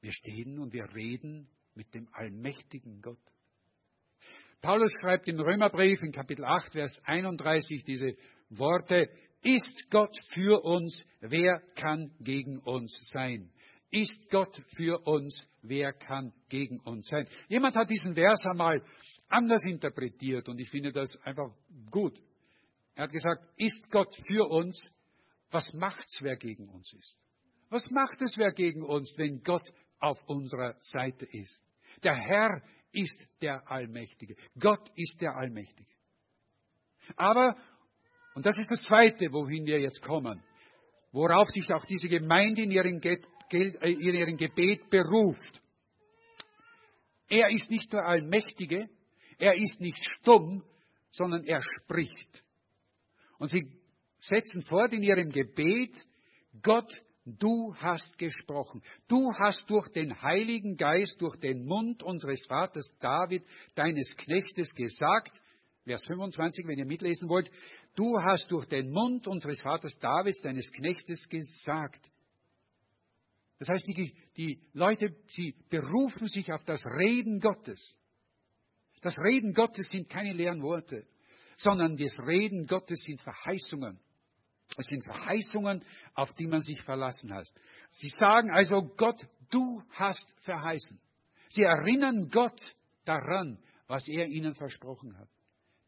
[0.00, 3.20] Wir stehen und wir reden mit dem allmächtigen Gott.
[4.62, 8.16] Paulus schreibt im Römerbrief in Kapitel 8, Vers 31 diese
[8.48, 9.10] Worte,
[9.42, 13.50] ist Gott für uns, wer kann gegen uns sein?
[13.90, 17.28] Ist Gott für uns, wer kann gegen uns sein?
[17.48, 18.82] Jemand hat diesen Vers einmal
[19.28, 21.50] anders interpretiert und ich finde das einfach
[21.90, 22.18] gut.
[22.94, 24.90] Er hat gesagt, ist Gott für uns,
[25.50, 27.18] was macht's, wer gegen uns ist?
[27.68, 29.66] Was macht es, wer gegen uns, wenn Gott
[29.98, 31.62] auf unserer Seite ist?
[32.02, 34.36] Der Herr ist der Allmächtige.
[34.58, 35.90] Gott ist der Allmächtige.
[37.16, 37.56] Aber,
[38.34, 40.42] und das ist das Zweite, wohin wir jetzt kommen,
[41.12, 45.60] worauf sich auch diese Gemeinde in ihrem, Ge äh, in ihrem Gebet beruft.
[47.28, 48.88] Er ist nicht nur Allmächtige,
[49.38, 50.62] er ist nicht stumm,
[51.10, 52.42] sondern er spricht.
[53.38, 53.66] Und sie
[54.20, 55.94] setzen fort in ihrem Gebet,
[56.62, 56.90] Gott
[57.24, 58.82] Du hast gesprochen.
[59.06, 63.44] Du hast durch den Heiligen Geist, durch den Mund unseres Vaters David,
[63.76, 65.30] deines Knechtes gesagt,
[65.84, 67.50] Vers 25, wenn ihr mitlesen wollt,
[67.94, 72.10] du hast durch den Mund unseres Vaters Davids, deines Knechtes gesagt.
[73.58, 77.96] Das heißt, die, die Leute, sie berufen sich auf das Reden Gottes.
[79.02, 81.06] Das Reden Gottes sind keine leeren Worte,
[81.58, 84.00] sondern das Reden Gottes sind Verheißungen.
[84.76, 87.46] Es sind Verheißungen, auf die man sich verlassen hat.
[87.90, 91.00] Sie sagen also, Gott, du hast verheißen.
[91.50, 92.60] Sie erinnern Gott
[93.04, 95.28] daran, was er ihnen versprochen hat.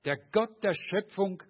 [0.04, 1.42] Der Gott der Schöpfung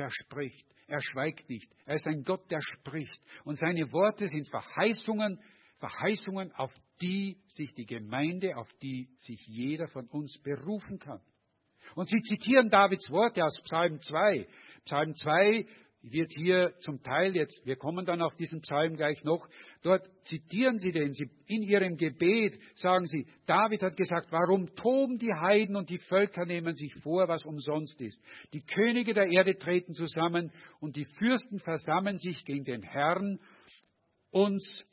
[0.00, 0.66] verspricht.
[0.86, 1.70] Er schweigt nicht.
[1.84, 3.20] Er ist ein Gott, der spricht.
[3.44, 5.38] Und seine Worte sind Verheißungen,
[5.78, 11.20] Verheißungen, auf die sich die Gemeinde, auf die sich jeder von uns berufen kann.
[11.96, 14.46] Und sie zitieren Davids Worte aus Psalm 2.
[14.84, 15.66] Psalm 2
[16.02, 19.46] wird hier zum Teil jetzt, wir kommen dann auf diesen Psalm gleich noch,
[19.82, 25.18] dort zitieren sie den, sie, in ihrem Gebet sagen sie, David hat gesagt, warum toben
[25.18, 28.20] die Heiden und die Völker nehmen sich vor, was umsonst ist.
[28.52, 33.38] Die Könige der Erde treten zusammen und die Fürsten versammeln sich gegen den Herrn,
[34.30, 34.86] uns,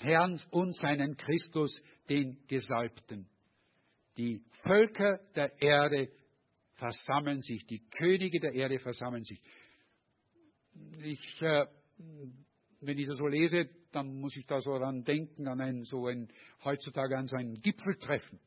[0.00, 1.74] Herrn und seinen Christus,
[2.08, 3.28] den Gesalbten.
[4.16, 6.08] Die Völker der Erde
[6.74, 9.40] versammeln sich, die Könige der Erde versammeln sich
[11.02, 11.66] ich, äh,
[12.80, 16.06] wenn ich das so lese, dann muss ich da so daran denken, an ein, so
[16.06, 16.28] ein,
[16.64, 18.38] heutzutage an so ein Gipfeltreffen.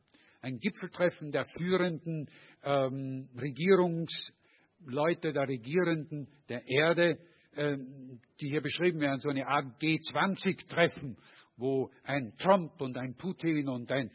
[0.41, 2.29] Ein Gipfeltreffen der führenden
[2.63, 7.19] ähm, Regierungsleute, der Regierenden der Erde,
[7.55, 11.17] ähm, die hier beschrieben werden, so eine Art G20-Treffen,
[11.57, 14.11] wo ein Trump und ein Putin und ein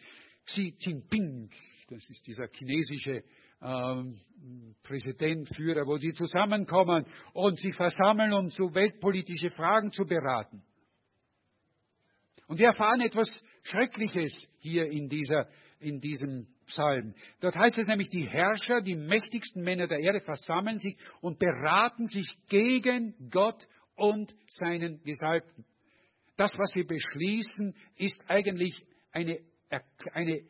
[0.47, 1.51] Xi Jinping,
[1.89, 3.25] das ist dieser chinesische
[3.65, 4.21] ähm,
[4.83, 10.63] Präsident, Führer, wo sie zusammenkommen und sich versammeln, um so weltpolitische Fragen zu beraten.
[12.47, 13.29] Und wir erfahren etwas
[13.63, 15.49] Schreckliches hier in, dieser,
[15.81, 17.15] in diesem Psalm.
[17.41, 22.07] Dort heißt es nämlich, die Herrscher, die mächtigsten Männer der Erde versammeln sich und beraten
[22.07, 25.65] sich gegen Gott und seinen Gesalbten.
[26.37, 29.39] Das, was sie beschließen, ist eigentlich eine,
[30.13, 30.43] eine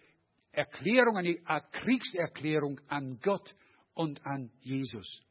[0.56, 3.54] Erklärung, eine Art Kriegserklärung an Gott
[3.94, 5.22] und an Jesus.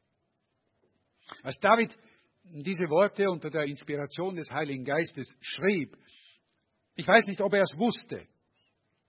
[1.42, 1.96] Als David
[2.42, 5.96] diese Worte unter der Inspiration des Heiligen Geistes schrieb,
[6.94, 8.26] ich weiß nicht, ob er es wusste,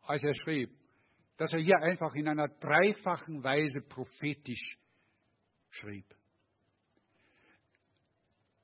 [0.01, 0.71] als er schrieb,
[1.37, 4.77] dass er hier einfach in einer dreifachen Weise prophetisch
[5.69, 6.05] schrieb.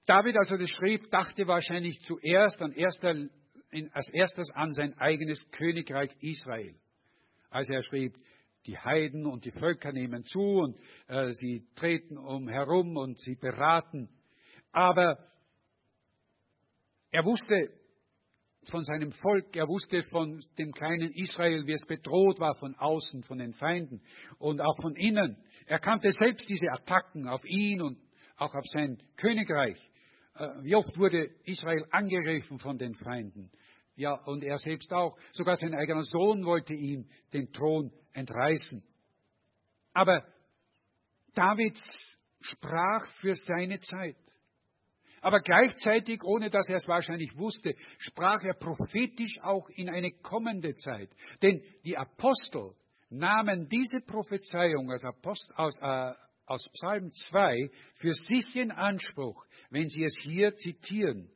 [0.05, 3.15] David, als er das schrieb, dachte wahrscheinlich zuerst an erster,
[3.91, 6.75] als erstes an sein eigenes Königreich Israel
[7.51, 8.15] als er schrieb,
[8.65, 14.09] die Heiden und die Völker nehmen zu und äh, sie treten umherum und sie beraten.
[14.71, 15.17] Aber
[17.11, 17.69] Er wusste
[18.69, 23.23] von seinem Volk, er wusste von dem kleinen Israel, wie es bedroht war von außen,
[23.23, 24.01] von den Feinden
[24.37, 25.35] und auch von innen.
[25.65, 27.97] Er kannte selbst diese Attacken auf ihn und
[28.37, 29.77] auch auf sein Königreich.
[30.35, 33.51] Äh, wie oft wurde Israel angegriffen von den Feinden?
[33.95, 35.17] Ja, und er selbst auch.
[35.31, 38.83] Sogar sein eigener Sohn wollte ihm den Thron entreißen.
[39.93, 40.25] Aber
[41.33, 41.77] David
[42.39, 44.17] sprach für seine Zeit.
[45.21, 50.75] Aber gleichzeitig, ohne dass er es wahrscheinlich wusste, sprach er prophetisch auch in eine kommende
[50.75, 51.09] Zeit.
[51.43, 52.73] Denn die Apostel
[53.09, 56.13] nahmen diese Prophezeiung aus, Apost aus, äh,
[56.47, 61.29] aus Psalm 2 für sich in Anspruch, wenn sie es hier zitieren.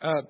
[0.00, 0.24] Äh,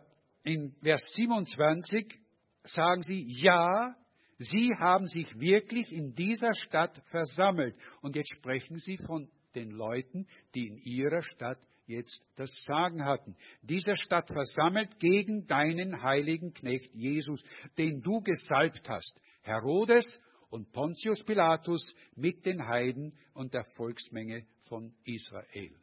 [0.45, 2.21] in Vers 27
[2.65, 3.97] sagen sie, ja,
[4.39, 7.77] sie haben sich wirklich in dieser Stadt versammelt.
[8.03, 13.37] Und jetzt sprechen sie von den Leuten, die in ihrer Stadt jetzt das Sagen hatten.
[13.63, 17.43] Dieser Stadt versammelt gegen deinen heiligen Knecht Jesus,
[17.79, 20.05] den du gesalbt hast, Herodes
[20.51, 25.75] und Pontius Pilatus mit den Heiden und der Volksmenge von Israel.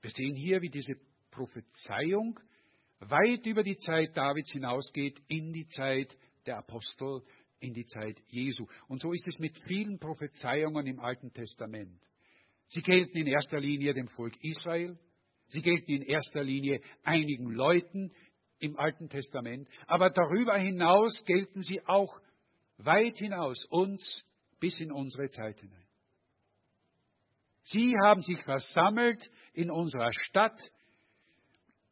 [0.00, 0.94] Wir sehen hier, wie diese
[1.30, 2.40] Prophezeiung
[3.00, 7.22] weit über die Zeit Davids hinausgeht in die Zeit der Apostel,
[7.60, 8.66] in die Zeit Jesu.
[8.88, 12.00] Und so ist es mit vielen Prophezeiungen im Alten Testament.
[12.68, 14.98] Sie gelten in erster Linie dem Volk Israel.
[15.48, 18.12] Sie gelten in erster Linie einigen Leuten
[18.60, 19.68] im Alten Testament.
[19.86, 22.20] Aber darüber hinaus gelten sie auch
[22.78, 24.24] weit hinaus uns
[24.60, 25.86] bis in unsere Zeit hinein.
[27.64, 30.60] Sie haben sich versammelt in unserer Stadt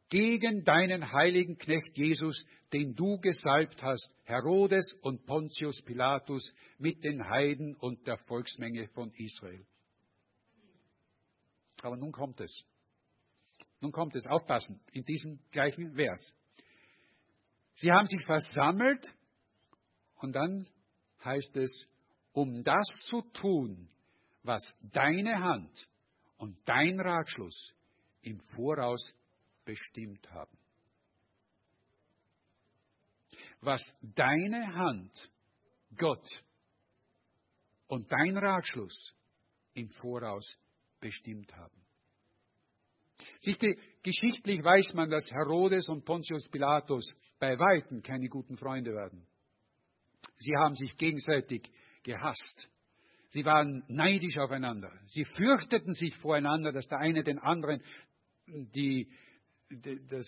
[0.09, 7.27] gegen deinen heiligen Knecht Jesus, den du gesalbt hast, Herodes und Pontius Pilatus mit den
[7.29, 9.65] Heiden und der Volksmenge von Israel.
[11.81, 12.63] Aber nun kommt es.
[13.81, 16.33] Nun kommt es, aufpassen, in diesem gleichen Vers.
[17.75, 19.07] Sie haben sich versammelt
[20.15, 20.67] und dann
[21.23, 21.87] heißt es,
[22.33, 23.89] um das zu tun,
[24.43, 25.87] was deine Hand
[26.37, 27.73] und dein Ratschluss
[28.21, 29.13] im Voraus
[29.65, 30.57] bestimmt haben.
[33.61, 35.29] Was deine Hand,
[35.97, 36.27] Gott
[37.87, 39.15] und dein Ratschluss
[39.73, 40.57] im Voraus
[40.99, 41.79] bestimmt haben.
[43.41, 47.05] Sichte, geschichtlich weiß man, dass Herodes und Pontius Pilatus
[47.39, 49.25] bei Weitem keine guten Freunde werden.
[50.37, 51.69] Sie haben sich gegenseitig
[52.03, 52.69] gehasst.
[53.29, 54.91] Sie waren neidisch aufeinander.
[55.05, 57.81] Sie fürchteten sich voreinander, dass der eine den anderen
[58.47, 59.09] die,
[59.69, 60.27] das,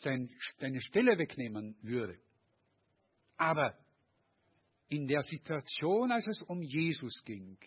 [0.00, 2.18] sein, seine Stelle wegnehmen würde.
[3.36, 3.76] Aber
[4.88, 7.58] in der Situation, als es um Jesus ging,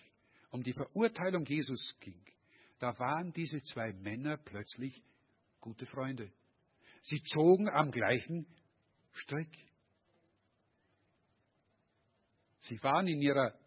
[0.52, 2.24] um die Verurteilung Jesus ging,
[2.80, 5.04] da waren diese zwei Männer plötzlich
[5.60, 6.32] gute Freunde.
[7.04, 8.48] Sie zogen am gleichen
[9.12, 9.58] Strick.
[12.62, 13.58] Sie waren in ihrer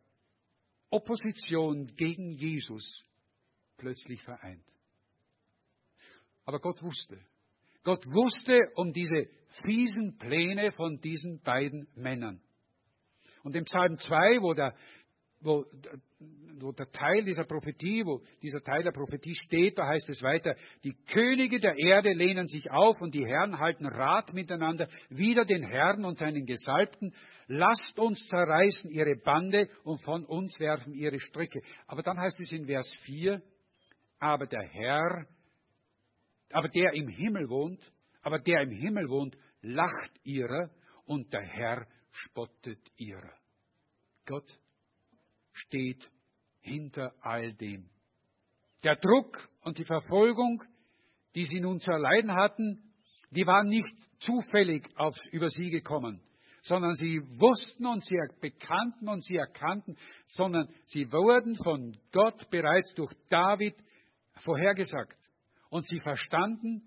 [0.91, 3.05] Opposition gegen Jesus
[3.77, 4.72] plötzlich vereint.
[6.45, 7.19] Aber Gott wusste.
[7.85, 9.29] Gott wusste um diese
[9.65, 12.41] fiesen Pläne von diesen beiden Männern.
[13.43, 14.75] Und im Psalm 2, wo der,
[15.41, 15.65] wo,
[16.61, 20.55] wo der Teil dieser Prophetie, wo dieser Teil der Prophetie steht, da heißt es weiter,
[20.85, 25.65] die Könige der Erde lehnen sich auf und die Herren halten Rat miteinander, wieder den
[25.65, 27.15] Herrn und seinen Gesalbten,
[27.49, 31.63] lasst uns zerreißen ihre Bande und von uns werfen ihre Stricke.
[31.89, 33.43] Aber dann heißt es in Vers 4,
[34.21, 35.27] aber der Herr,
[36.53, 37.81] aber der im Himmel wohnt,
[38.23, 40.71] aber der im Himmel wohnt, lacht ihrer
[41.07, 43.33] und der Herr spottet ihrer.
[44.27, 44.59] Gott
[45.53, 46.11] steht
[46.61, 47.89] hinter all dem.
[48.85, 50.63] Der Druck und die Verfolgung,
[51.35, 52.93] die sie nun zu erleiden hatten,
[53.31, 56.21] die waren nicht zufällig auf, über sie gekommen,
[56.63, 59.97] sondern sie wussten und sie bekannten und sie erkannten,
[60.29, 63.75] sondern sie wurden von Gott bereits durch David
[64.43, 65.17] vorhergesagt.
[65.73, 66.83] Und sie verstanden,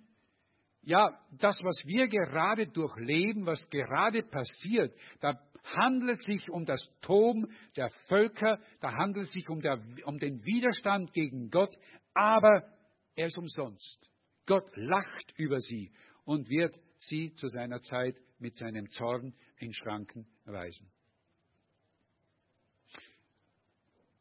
[0.83, 5.41] ja, das, was wir gerade durchleben, was gerade passiert, da
[5.75, 10.19] handelt es sich um das Toben der Völker, da handelt es sich um, der, um
[10.19, 11.75] den Widerstand gegen Gott,
[12.13, 12.71] aber
[13.15, 14.07] er ist umsonst.
[14.45, 15.91] Gott lacht über sie
[16.23, 20.91] und wird sie zu seiner Zeit mit seinem Zorn in Schranken weisen.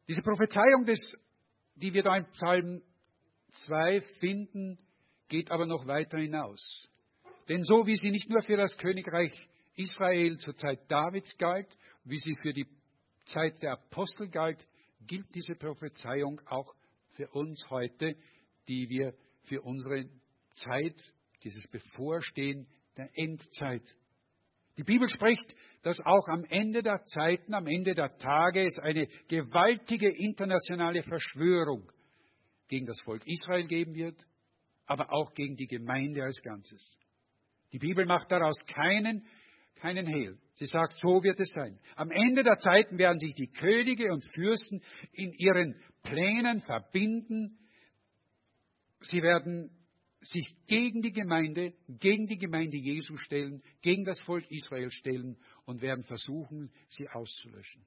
[0.07, 1.15] Diese Prophezeiung, des,
[1.75, 2.81] die wir da in Psalm
[3.65, 4.77] 2 finden,
[5.27, 6.89] geht aber noch weiter hinaus.
[7.49, 9.31] Denn so wie sie nicht nur für das Königreich
[9.75, 11.67] Israel zur Zeit Davids galt,
[12.03, 12.67] wie sie für die
[13.25, 14.65] Zeit der Apostel galt,
[15.07, 16.73] gilt diese Prophezeiung auch
[17.11, 18.15] für uns heute,
[18.67, 20.05] die wir für unsere
[20.55, 20.95] Zeit,
[21.43, 23.83] dieses Bevorstehen der Endzeit.
[24.77, 29.07] Die Bibel spricht, dass auch am Ende der Zeiten, am Ende der Tage es eine
[29.27, 31.91] gewaltige internationale Verschwörung
[32.67, 34.17] gegen das Volk Israel geben wird,
[34.85, 36.97] aber auch gegen die Gemeinde als Ganzes.
[37.71, 39.25] Die Bibel macht daraus keinen,
[39.75, 40.37] keinen Hehl.
[40.55, 41.79] Sie sagt, so wird es sein.
[41.95, 47.59] Am Ende der Zeiten werden sich die Könige und Fürsten in ihren Plänen verbinden.
[49.01, 49.69] Sie werden
[50.21, 55.81] sich gegen die Gemeinde, gegen die Gemeinde Jesu stellen, gegen das Volk Israel stellen und
[55.81, 57.85] werden versuchen, sie auszulöschen.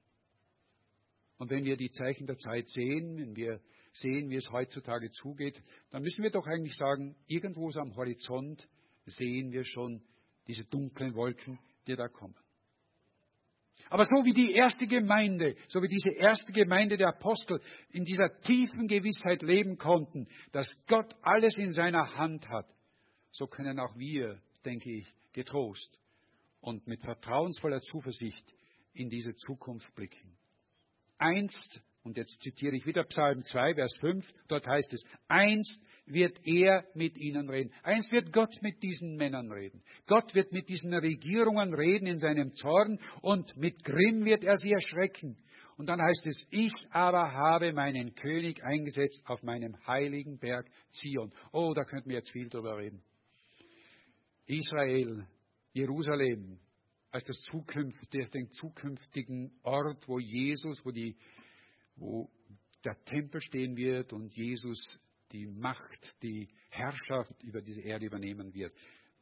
[1.37, 3.61] Und wenn wir die Zeichen der Zeit sehen, wenn wir
[3.93, 5.61] sehen, wie es heutzutage zugeht,
[5.91, 8.67] dann müssen wir doch eigentlich sagen, irgendwo am Horizont
[9.05, 10.01] sehen wir schon
[10.47, 12.35] diese dunklen Wolken, die da kommen.
[13.89, 17.59] Aber so wie die erste Gemeinde, so wie diese erste Gemeinde der Apostel
[17.89, 22.67] in dieser tiefen Gewissheit leben konnten, dass Gott alles in seiner Hand hat,
[23.31, 25.99] so können auch wir, denke ich, getrost
[26.61, 28.45] und mit vertrauensvoller Zuversicht
[28.93, 30.37] in diese Zukunft blicken.
[31.17, 36.39] Einst, und jetzt zitiere ich wieder Psalm 2, Vers 5, dort heißt es, einst wird
[36.45, 37.71] er mit ihnen reden.
[37.83, 39.83] Eins wird Gott mit diesen Männern reden.
[40.07, 44.71] Gott wird mit diesen Regierungen reden in seinem Zorn und mit Grimm wird er sie
[44.71, 45.37] erschrecken.
[45.77, 51.31] Und dann heißt es, ich aber habe meinen König eingesetzt auf meinem heiligen Berg Zion.
[51.53, 53.01] Oh, da könnten wir jetzt viel drüber reden.
[54.45, 55.25] Israel,
[55.73, 56.59] Jerusalem,
[57.11, 61.15] als das zukünftige, den zukünftigen Ort, wo Jesus, wo die,
[61.99, 62.29] wo
[62.83, 64.99] der Tempel stehen wird und Jesus
[65.31, 68.73] die Macht, die Herrschaft über diese Erde übernehmen wird.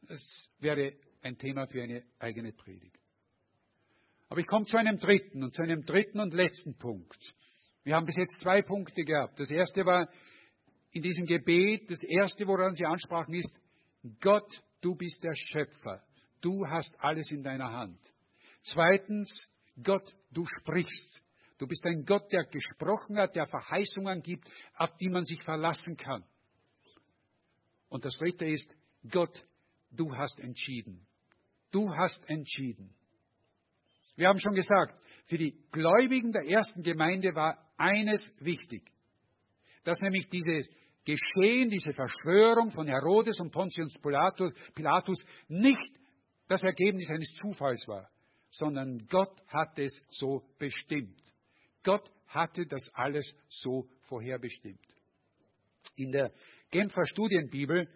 [0.02, 0.20] Das
[0.58, 2.98] wäre ein Thema für eine eigene Predigt.
[4.28, 7.34] Aber ich komme zu einem dritten und zu einem dritten und letzten Punkt.
[7.84, 9.40] Wir haben bis jetzt zwei Punkte gehabt.
[9.40, 10.08] Das erste war
[10.92, 13.54] in diesem Gebet, das erste, woran Sie ansprachen, ist,
[14.20, 14.48] Gott,
[14.80, 16.02] du bist der Schöpfer.
[16.40, 17.98] Du hast alles in deiner Hand.
[18.62, 19.48] Zweitens,
[19.82, 21.22] Gott, du sprichst.
[21.58, 25.96] Du bist ein Gott, der gesprochen hat, der Verheißungen gibt, auf die man sich verlassen
[25.96, 26.24] kann.
[27.88, 28.76] Und das dritte ist,
[29.10, 29.44] Gott,
[29.90, 31.06] du hast entschieden.
[31.70, 32.94] Du hast entschieden.
[34.16, 38.90] Wir haben schon gesagt, für die Gläubigen der ersten Gemeinde war eines wichtig,
[39.84, 40.68] dass nämlich dieses
[41.04, 43.94] Geschehen, diese Verschwörung von Herodes und Pontius
[44.74, 45.92] Pilatus nicht
[46.48, 48.10] das Ergebnis eines Zufalls war,
[48.50, 51.27] sondern Gott hat es so bestimmt.
[51.88, 54.78] Gott hatte das alles so vorherbestimmt.
[55.96, 56.30] In der
[56.70, 57.88] Genfer Studienbibel,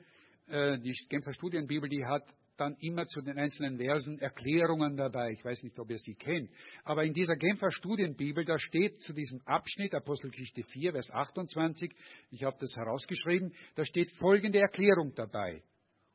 [0.46, 2.22] äh, die Genfer Studienbibel, die hat
[2.56, 5.32] dann immer zu den einzelnen Versen Erklärungen dabei.
[5.32, 6.50] Ich weiß nicht, ob ihr sie kennt.
[6.84, 11.94] Aber in dieser Genfer Studienbibel, da steht zu diesem Abschnitt, Apostelgeschichte 4, Vers 28,
[12.30, 15.62] ich habe das herausgeschrieben, da steht folgende Erklärung dabei.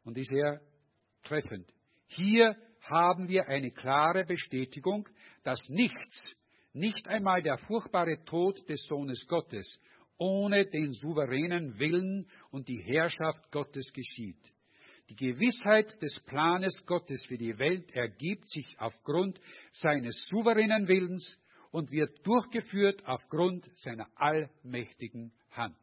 [0.03, 0.61] Und die ist sehr
[1.21, 1.71] treffend.
[2.07, 5.07] Hier haben wir eine klare Bestätigung,
[5.43, 6.35] dass nichts
[6.77, 9.79] nicht einmal der furchtbare Tod des Sohnes Gottes
[10.17, 14.39] ohne den souveränen Willen und die Herrschaft Gottes geschieht.
[15.09, 19.39] Die Gewissheit des Planes Gottes für die Welt ergibt sich aufgrund
[19.71, 21.39] seines souveränen Willens
[21.71, 25.77] und wird durchgeführt aufgrund seiner allmächtigen Hand.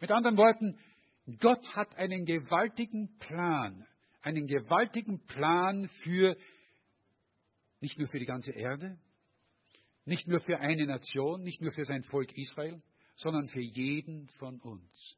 [0.00, 0.78] Mit anderen Worten,
[1.38, 3.86] Gott hat einen gewaltigen Plan,
[4.22, 6.36] einen gewaltigen Plan für
[7.80, 8.98] nicht nur für die ganze Erde,
[10.10, 12.82] nicht nur für eine Nation, nicht nur für sein Volk Israel,
[13.14, 15.16] sondern für jeden von uns.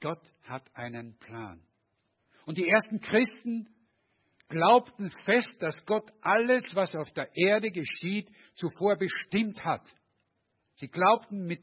[0.00, 1.62] Gott hat einen Plan.
[2.46, 3.68] Und die ersten Christen
[4.48, 9.86] glaubten fest, dass Gott alles, was auf der Erde geschieht, zuvor bestimmt hat.
[10.74, 11.62] Sie glaubten mit,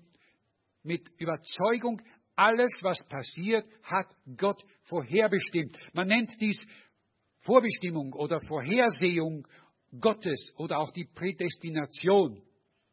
[0.81, 2.01] mit Überzeugung,
[2.37, 4.07] alles, was passiert, hat
[4.37, 5.77] Gott vorherbestimmt.
[5.91, 6.57] Man nennt dies
[7.39, 9.45] Vorbestimmung oder Vorhersehung
[9.99, 12.41] Gottes oder auch die Prädestination.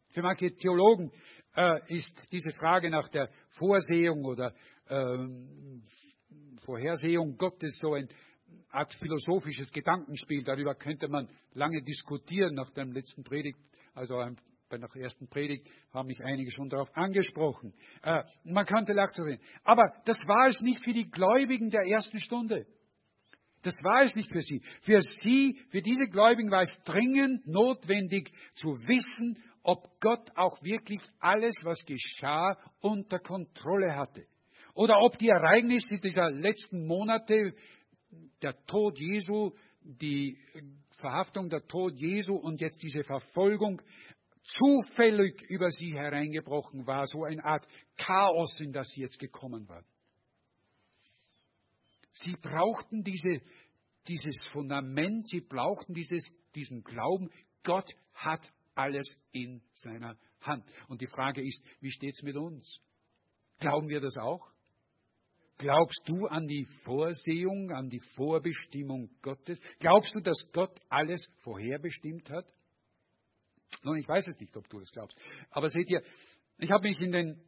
[0.08, 1.12] Für manche Theologen
[1.56, 4.54] äh, ist diese Frage nach der Vorsehung oder
[4.88, 5.82] ähm,
[6.64, 8.08] Vorhersehung Gottes so ein
[8.70, 10.42] Art philosophisches Gedankenspiel.
[10.42, 13.58] Darüber könnte man lange diskutieren nach der letzten Predigt,
[13.94, 14.14] also
[14.68, 17.74] bei der ersten Predigt haben mich einige schon darauf angesprochen.
[18.02, 19.38] Äh, man könnte lachen.
[19.64, 22.66] Aber das war es nicht für die Gläubigen der ersten Stunde.
[23.62, 24.62] Das war es nicht für sie.
[24.82, 31.00] Für sie, für diese Gläubigen war es dringend notwendig zu wissen, ob Gott auch wirklich
[31.18, 34.26] alles, was geschah, unter Kontrolle hatte.
[34.74, 37.54] Oder ob die Ereignisse dieser letzten Monate,
[38.40, 39.52] der Tod Jesu,
[39.82, 40.38] die
[40.98, 43.82] Verhaftung, der Tod Jesu und jetzt diese Verfolgung
[44.42, 49.84] zufällig über sie hereingebrochen war, so eine Art Chaos, in das sie jetzt gekommen waren.
[52.22, 53.40] Sie brauchten diese,
[54.08, 56.22] dieses Fundament, sie brauchten dieses,
[56.54, 57.30] diesen Glauben,
[57.62, 58.40] Gott hat
[58.74, 60.64] alles in seiner Hand.
[60.88, 62.80] Und die Frage ist, wie steht es mit uns?
[63.58, 64.50] Glauben wir das auch?
[65.58, 69.60] Glaubst du an die Vorsehung, an die Vorbestimmung Gottes?
[69.78, 72.46] Glaubst du, dass Gott alles vorherbestimmt hat?
[73.82, 75.18] Nun, ich weiß es nicht, ob du es glaubst.
[75.50, 76.02] Aber seht ihr,
[76.58, 77.42] ich habe mich in den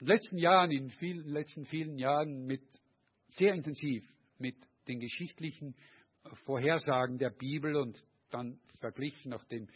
[0.00, 2.62] letzten Jahren, in vielen, letzten vielen Jahren mit,
[3.30, 4.04] sehr intensiv
[4.38, 4.56] mit
[4.88, 5.74] den geschichtlichen
[6.44, 9.68] Vorhersagen der Bibel und dann verglichen, nachdem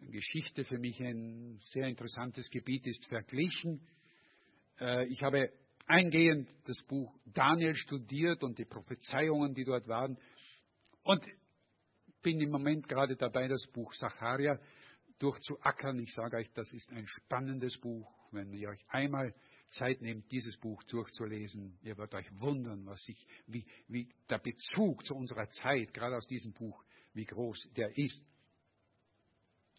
[0.00, 3.86] Geschichte für mich ein sehr interessantes Gebiet ist, verglichen.
[4.80, 5.52] Äh, ich habe
[5.86, 10.18] eingehend das Buch Daniel studiert und die Prophezeiungen, die dort waren.
[11.04, 11.24] Und
[12.22, 14.58] bin im Moment gerade dabei, das Buch Sacharia
[15.18, 15.98] durchzuackern.
[16.00, 18.08] Ich sage euch, das ist ein spannendes Buch.
[18.30, 19.34] Wenn ihr euch einmal
[19.72, 25.04] Zeit nehmt, dieses Buch durchzulesen, ihr werdet euch wundern, was sich, wie, wie der Bezug
[25.04, 28.22] zu unserer Zeit, gerade aus diesem Buch, wie groß der ist.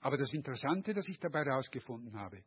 [0.01, 2.43] Aber das Interessante, das ich dabei herausgefunden habe,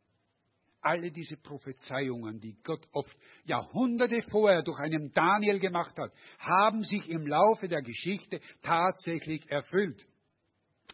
[0.82, 7.09] alle diese Prophezeiungen, die Gott oft Jahrhunderte vorher durch einen Daniel gemacht hat, haben sich
[7.09, 10.07] im Laufe der Geschichte tatsächlich erfüllt.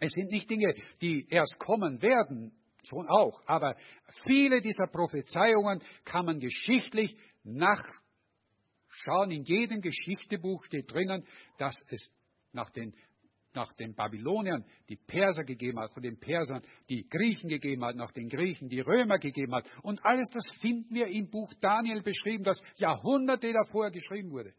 [0.00, 2.52] Es sind nicht Dinge, die erst kommen werden,
[2.84, 3.76] schon auch, aber
[4.24, 9.30] viele dieser Prophezeiungen kann man geschichtlich nachschauen.
[9.30, 11.26] In jedem Geschichtebuch steht drinnen,
[11.58, 12.10] dass es
[12.52, 12.94] nach den
[13.54, 18.12] nach den Babyloniern die Perser gegeben hat, von den Persern die Griechen gegeben hat, nach
[18.12, 19.66] den Griechen die Römer gegeben hat.
[19.82, 24.54] Und alles das finden wir im Buch Daniel beschrieben, das Jahrhunderte davor geschrieben wurde.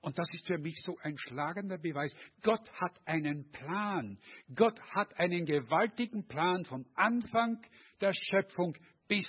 [0.00, 2.14] Und das ist für mich so ein schlagender Beweis.
[2.42, 4.18] Gott hat einen Plan.
[4.54, 7.60] Gott hat einen gewaltigen Plan vom Anfang
[8.00, 8.74] der Schöpfung
[9.08, 9.26] bis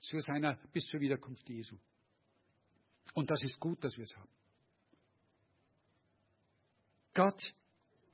[0.00, 1.78] zu seiner, bis zur Wiederkunft Jesu.
[3.14, 4.30] Und das ist gut, dass wir es haben.
[7.14, 7.54] Gott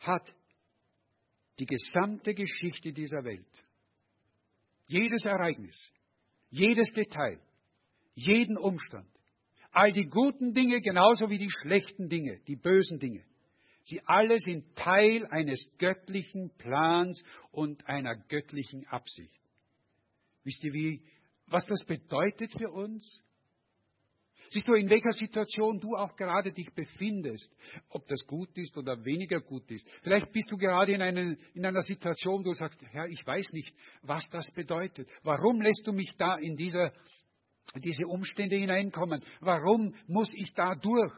[0.01, 0.33] hat
[1.59, 3.65] die gesamte Geschichte dieser Welt,
[4.87, 5.77] jedes Ereignis,
[6.51, 7.41] jedes Detail,
[8.15, 9.11] jeden Umstand,
[9.73, 13.25] all die guten Dinge genauso wie die schlechten Dinge, die bösen Dinge,
[13.85, 19.41] sie alle sind Teil eines göttlichen Plans und einer göttlichen Absicht.
[20.45, 21.03] Wisst ihr, wie,
[21.47, 23.21] was das bedeutet für uns?
[24.53, 27.55] Siehst du, in welcher Situation du auch gerade dich befindest,
[27.89, 29.89] ob das gut ist oder weniger gut ist.
[30.03, 33.53] Vielleicht bist du gerade in, eine, in einer Situation, wo du sagst, Herr, ich weiß
[33.53, 35.09] nicht, was das bedeutet.
[35.23, 36.93] Warum lässt du mich da in dieser,
[37.77, 39.23] diese Umstände hineinkommen?
[39.41, 41.13] Warum muss ich da durch?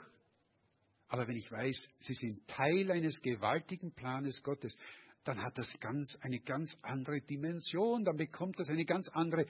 [1.09, 4.77] Aber wenn ich weiß, sie sind Teil eines gewaltigen Planes Gottes,
[5.25, 9.47] dann hat das ganz, eine ganz andere Dimension, dann bekommt das eine ganz andere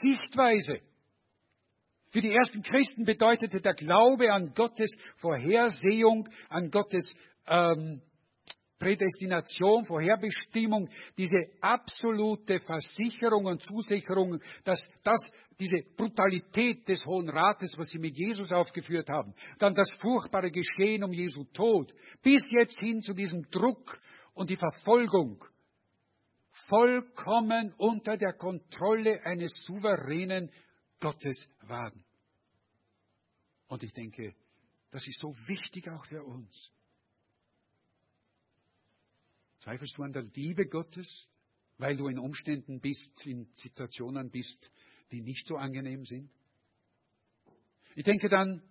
[0.00, 0.80] Sichtweise.
[2.10, 7.14] Für die ersten Christen bedeutete der Glaube an Gottes Vorhersehung, an Gottes
[7.46, 8.02] ähm,
[8.82, 15.20] Prädestination, Vorherbestimmung, diese absolute Versicherung und Zusicherung, dass das,
[15.60, 21.04] diese Brutalität des Hohen Rates, was sie mit Jesus aufgeführt haben, dann das furchtbare Geschehen
[21.04, 24.00] um Jesu Tod, bis jetzt hin zu diesem Druck
[24.34, 25.44] und die Verfolgung,
[26.66, 30.50] vollkommen unter der Kontrolle eines souveränen
[30.98, 32.04] Gottes waren.
[33.68, 34.34] Und ich denke,
[34.90, 36.72] das ist so wichtig auch für uns.
[39.62, 41.28] Zweifelst du an der Liebe Gottes,
[41.78, 44.72] weil du in Umständen bist, in Situationen bist,
[45.12, 46.30] die nicht so angenehm sind?
[47.94, 48.62] Ich denke dann,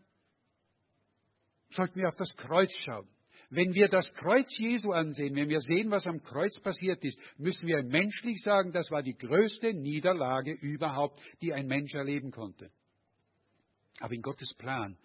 [1.69, 3.07] sollten wir auf das Kreuz schauen.
[3.49, 7.67] Wenn wir das Kreuz Jesu ansehen, wenn wir sehen, was am Kreuz passiert ist, müssen
[7.67, 12.69] wir menschlich sagen, das war die größte Niederlage überhaupt, die ein Mensch erleben konnte.
[13.99, 14.97] Aber in Gottes Plan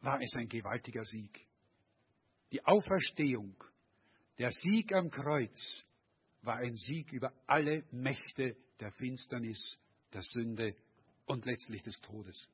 [0.00, 1.46] war es ein gewaltiger Sieg.
[2.52, 3.56] Die Auferstehung,
[4.38, 5.84] der Sieg am Kreuz
[6.42, 9.78] war ein Sieg über alle Mächte der Finsternis,
[10.12, 10.74] der Sünde
[11.26, 12.48] und letztlich des Todes.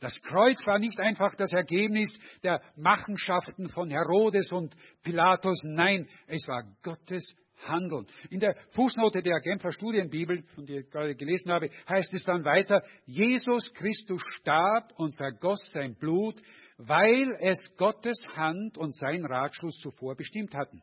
[0.00, 6.46] Das Kreuz war nicht einfach das Ergebnis der Machenschaften von Herodes und Pilatus, nein, es
[6.46, 7.24] war Gottes
[7.66, 8.06] Handeln.
[8.30, 12.44] In der Fußnote der Genfer Studienbibel, von der ich gerade gelesen habe, heißt es dann
[12.44, 16.40] weiter, Jesus Christus starb und vergoss sein Blut,
[16.76, 20.82] weil es Gottes Hand und sein Ratschluss zuvor bestimmt hatten,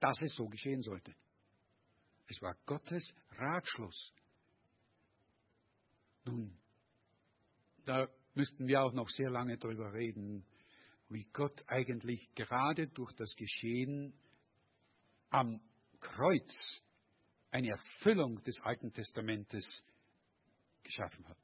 [0.00, 1.14] dass es so geschehen sollte.
[2.28, 4.12] Es war Gottes Ratschluss.
[6.24, 6.56] Nun,
[7.84, 10.46] da müssten wir auch noch sehr lange darüber reden,
[11.08, 14.14] wie Gott eigentlich gerade durch das Geschehen
[15.28, 15.60] am
[16.00, 16.82] Kreuz
[17.50, 19.84] eine Erfüllung des Alten Testamentes
[20.82, 21.38] geschaffen hat.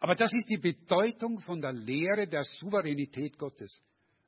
[0.00, 3.80] Aber das ist die Bedeutung von der Lehre der Souveränität Gottes,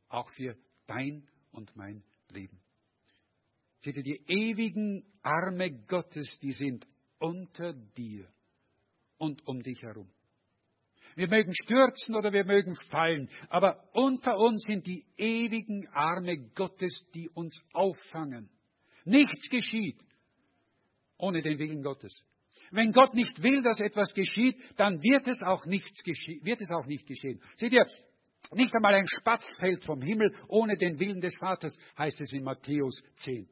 [0.09, 0.57] auch für
[0.87, 2.61] dein und mein Leben.
[3.81, 6.87] Seht ihr, die ewigen Arme Gottes, die sind
[7.19, 8.29] unter dir
[9.19, 10.11] und um dich herum.
[11.17, 17.07] Wir mögen stürzen oder wir mögen fallen, aber unter uns sind die ewigen Arme Gottes,
[17.15, 18.51] die uns auffangen.
[19.05, 20.01] Nichts geschieht
[21.19, 22.23] ohne den Willen Gottes.
[22.75, 26.87] Wenn Gott nicht will, dass etwas geschieht, dann wird es auch, nichts wird es auch
[26.87, 27.41] nicht geschehen.
[27.57, 27.87] Seht ihr,
[28.51, 32.43] nicht einmal ein Spatz fällt vom Himmel ohne den Willen des Vaters, heißt es in
[32.43, 33.49] Matthäus 10.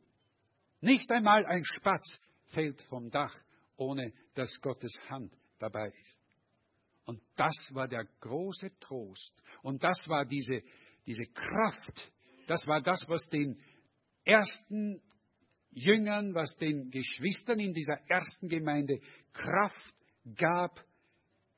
[0.81, 3.35] Nicht einmal ein Spatz fällt vom Dach,
[3.77, 6.19] ohne dass Gottes Hand dabei ist.
[7.05, 9.41] Und das war der große Trost.
[9.63, 10.63] Und das war diese,
[11.07, 12.13] diese Kraft.
[12.49, 13.57] Das war das, was den
[14.25, 15.01] ersten
[15.73, 19.01] Jüngern, was den Geschwistern in dieser ersten Gemeinde
[19.33, 19.95] Kraft
[20.37, 20.85] gab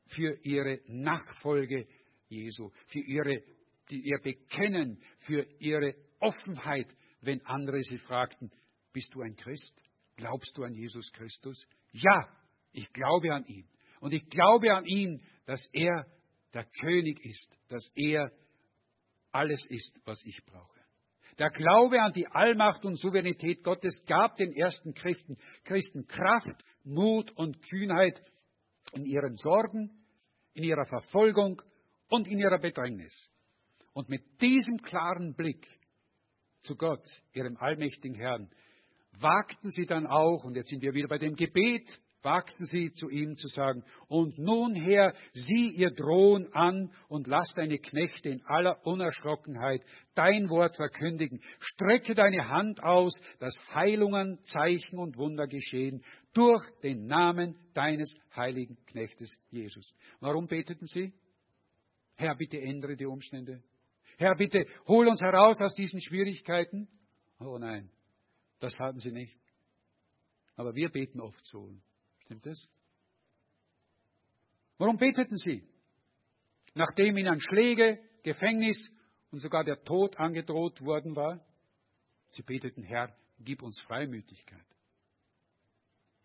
[0.07, 1.87] für ihre Nachfolge
[2.29, 3.43] Jesu, für ihre,
[3.91, 8.51] ihr Bekennen, für ihre Offenheit, wenn andere sie fragten,
[8.93, 9.81] bist du ein Christ?
[10.17, 11.67] Glaubst du an Jesus Christus?
[11.93, 12.29] Ja,
[12.73, 13.69] ich glaube an ihn.
[14.01, 16.07] Und ich glaube an ihn, dass er
[16.53, 18.31] der König ist, dass er
[19.33, 20.74] alles ist, was ich brauche.
[21.39, 27.31] Der Glaube an die Allmacht und Souveränität Gottes gab den ersten Christen, Christen Kraft, Mut
[27.33, 28.23] und Kühnheit
[28.93, 29.91] in ihren Sorgen,
[30.53, 31.61] in ihrer Verfolgung
[32.09, 33.31] und in ihrer Bedrängnis.
[33.93, 35.67] Und mit diesem klaren Blick
[36.63, 38.51] zu Gott, ihrem allmächtigen Herrn,
[39.21, 41.89] wagten sie dann auch, und jetzt sind wir wieder bei dem Gebet,
[42.25, 47.53] wagten sie zu ihm zu sagen, und nun Herr, sieh ihr Drohen an und lass
[47.55, 49.83] deine Knechte in aller Unerschrockenheit
[50.15, 51.41] dein Wort verkündigen.
[51.61, 56.03] Strecke deine Hand aus, dass Heilungen, Zeichen und Wunder geschehen
[56.33, 59.95] durch den Namen deines heiligen Knechtes Jesus.
[60.21, 61.13] Warum beteten sie?
[62.17, 63.63] Herr, bitte ändere die Umstände.
[64.17, 66.89] Herr, bitte hol uns heraus aus diesen Schwierigkeiten.
[67.41, 67.91] Oh nein,
[68.61, 69.39] das hatten sie nicht.
[70.57, 71.69] Aber wir beten oft so.
[72.25, 72.69] Stimmt das?
[74.79, 75.63] Warum beteten sie?
[76.75, 78.91] Nachdem ihnen Schläge, Gefängnis
[79.31, 81.45] und sogar der Tod angedroht worden war?
[82.31, 84.67] Sie beteten, Herr, gib uns Freimütigkeit.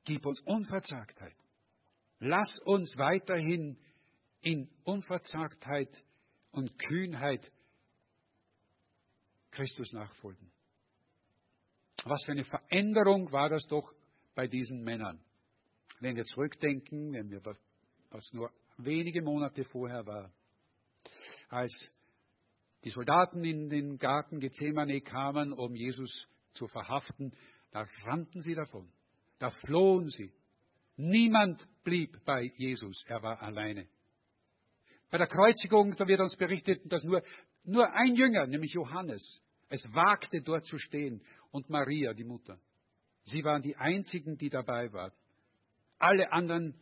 [0.05, 1.35] Gib uns Unverzagtheit.
[2.19, 3.77] Lass uns weiterhin
[4.41, 6.03] in Unverzagtheit
[6.51, 7.51] und Kühnheit
[9.51, 10.51] Christus nachfolgen.
[12.05, 13.93] Was für eine Veränderung war das doch
[14.33, 15.21] bei diesen Männern.
[15.99, 17.41] Wenn wir zurückdenken, wenn wir,
[18.09, 20.31] was nur wenige Monate vorher war,
[21.49, 21.91] als
[22.83, 27.33] die Soldaten in den Garten Gethsemane kamen, um Jesus zu verhaften,
[27.71, 28.89] da rannten sie davon,
[29.39, 30.31] da flohen sie.
[30.95, 33.87] Niemand blieb bei Jesus, er war alleine.
[35.09, 37.23] Bei der Kreuzigung, da wird uns berichtet, dass nur,
[37.63, 41.21] nur ein Jünger, nämlich Johannes, es wagte dort zu stehen
[41.51, 42.59] und Maria, die Mutter.
[43.23, 45.11] Sie waren die einzigen, die dabei waren.
[45.99, 46.75] Alle anderen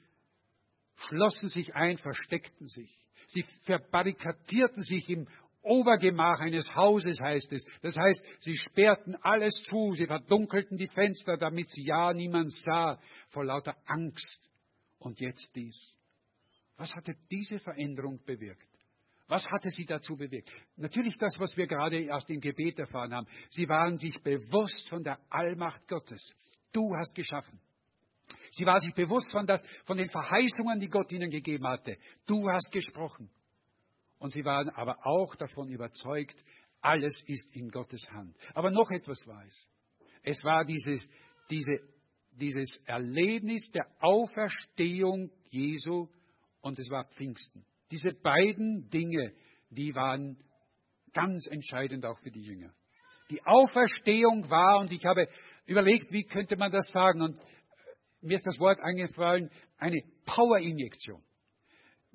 [0.96, 2.98] schlossen sich ein, versteckten sich.
[3.28, 5.28] Sie verbarrikadierten sich im
[5.62, 7.66] Obergemach eines Hauses, heißt es.
[7.82, 13.00] Das heißt, sie sperrten alles zu, sie verdunkelten die Fenster, damit sie ja niemand sah,
[13.30, 14.42] vor lauter Angst.
[15.00, 15.96] Und jetzt dies.
[16.78, 18.68] Was hatte diese Veränderung bewirkt?
[19.28, 20.50] Was hatte sie dazu bewirkt?
[20.78, 23.28] Natürlich das, was wir gerade aus dem Gebet erfahren haben.
[23.50, 26.34] Sie waren sich bewusst von der Allmacht Gottes.
[26.72, 27.60] Du hast geschaffen.
[28.58, 31.96] Sie war sich bewusst von, das, von den Verheißungen, die Gott ihnen gegeben hatte.
[32.26, 33.30] Du hast gesprochen.
[34.18, 36.36] Und sie waren aber auch davon überzeugt,
[36.82, 38.36] alles ist in Gottes Hand.
[38.56, 39.68] Aber noch etwas war es.
[40.24, 41.08] Es war dieses,
[41.52, 41.80] diese,
[42.32, 46.08] dieses Erlebnis der Auferstehung Jesu
[46.62, 47.64] und es war Pfingsten.
[47.92, 49.34] Diese beiden Dinge,
[49.70, 50.38] die waren
[51.14, 52.74] ganz entscheidend auch für die Jünger.
[53.30, 55.28] Die Auferstehung war, und ich habe
[55.66, 57.40] überlegt, wie könnte man das sagen, und
[58.22, 61.24] mir ist das Wort eingefallen, eine Powerinjektion.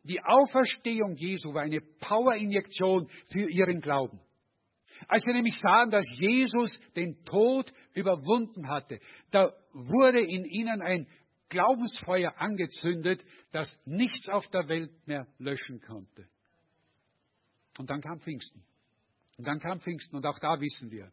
[0.05, 4.21] Die Auferstehung Jesu war eine Powerinjektion für ihren Glauben.
[5.09, 9.01] Als wir nämlich sahen, dass Jesus den Tod überwunden hatte,
[9.31, 11.07] da wurde in ihnen ein
[11.49, 16.27] Glaubensfeuer angezündet, das nichts auf der Welt mehr löschen konnte.
[17.79, 18.65] Und dann kam Pfingsten.
[19.37, 20.17] Und dann kam Pfingsten.
[20.17, 21.13] Und auch da wissen wir,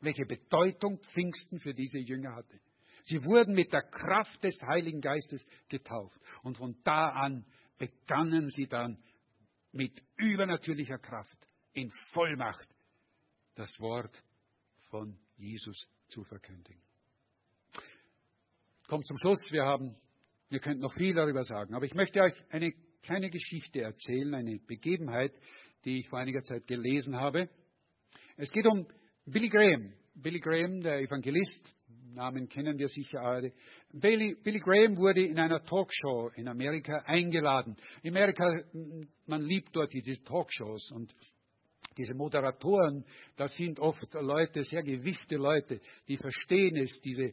[0.00, 2.60] welche Bedeutung Pfingsten für diese Jünger hatte.
[3.06, 6.20] Sie wurden mit der Kraft des Heiligen Geistes getauft.
[6.42, 7.44] Und von da an
[7.78, 8.98] begannen sie dann
[9.70, 11.38] mit übernatürlicher Kraft,
[11.72, 12.68] in Vollmacht,
[13.54, 14.22] das Wort
[14.90, 16.82] von Jesus zu verkündigen.
[18.88, 19.96] Kommt zum Schluss, wir haben,
[20.48, 24.58] wir könnten noch viel darüber sagen, aber ich möchte euch eine kleine Geschichte erzählen, eine
[24.58, 25.32] Begebenheit,
[25.84, 27.48] die ich vor einiger Zeit gelesen habe.
[28.36, 28.86] Es geht um
[29.26, 29.92] Billy Graham.
[30.14, 31.75] Billy Graham, der Evangelist,
[32.16, 33.52] Namen kennen wir sicher alle.
[33.92, 37.76] Billy, Billy, Graham wurde in einer Talkshow in Amerika eingeladen.
[38.02, 38.62] In Amerika,
[39.26, 41.14] man liebt dort diese Talkshows und
[41.96, 43.04] diese Moderatoren,
[43.36, 47.32] das sind oft Leute, sehr gewichte Leute, die verstehen es, diese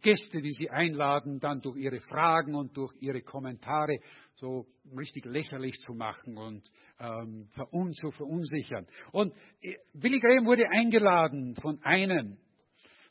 [0.00, 3.98] Gäste, die sie einladen, dann durch ihre Fragen und durch ihre Kommentare
[4.34, 4.66] so
[4.96, 7.48] richtig lächerlich zu machen und ähm,
[7.92, 8.86] zu verunsichern.
[9.12, 12.36] Und äh, Billy Graham wurde eingeladen von einem,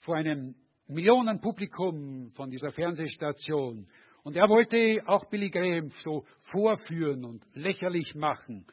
[0.01, 0.55] vor einem
[0.89, 3.87] Millionenpublikum von dieser Fernsehstation.
[4.23, 8.65] Und er wollte auch Billy Graham so vorführen und lächerlich machen.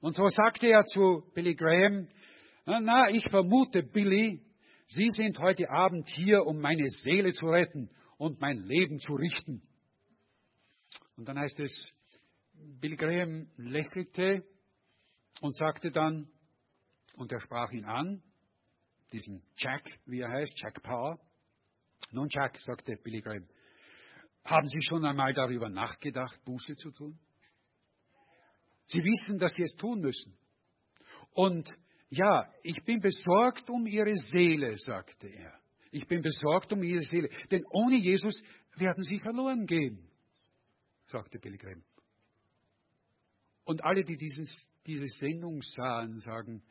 [0.00, 2.08] Und so sagte er zu Billy Graham,
[2.64, 4.42] na, ich vermute, Billy,
[4.90, 9.62] Sie sind heute Abend hier, um meine Seele zu retten und mein Leben zu richten.
[11.16, 11.92] Und dann heißt es,
[12.80, 14.44] Billy Graham lächelte
[15.42, 16.30] und sagte dann,
[17.16, 18.22] und er sprach ihn an,
[19.12, 21.18] diesen Jack, wie er heißt, Jack Power.
[22.10, 23.46] Nun, Jack, sagte Billy Graham,
[24.44, 27.18] haben Sie schon einmal darüber nachgedacht, Buße zu tun?
[28.86, 30.38] Sie wissen, dass Sie es tun müssen.
[31.32, 31.70] Und
[32.08, 35.60] ja, ich bin besorgt um Ihre Seele, sagte er.
[35.90, 38.42] Ich bin besorgt um Ihre Seele, denn ohne Jesus
[38.76, 40.08] werden Sie verloren gehen,
[41.06, 41.84] sagte Billy Graham.
[43.64, 46.62] Und alle, die dieses, diese Sendung sahen, sagen,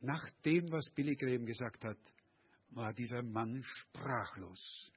[0.00, 1.98] nach dem, was Billy Graham gesagt hat,
[2.70, 4.92] war dieser Mann sprachlos.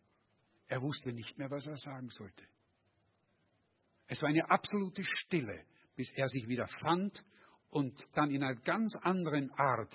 [0.68, 2.44] Er wusste nicht mehr, was er sagen sollte.
[4.08, 5.66] Es war eine absolute Stille,
[5.96, 7.24] bis er sich wieder fand
[7.70, 9.94] und dann in einer ganz anderen Art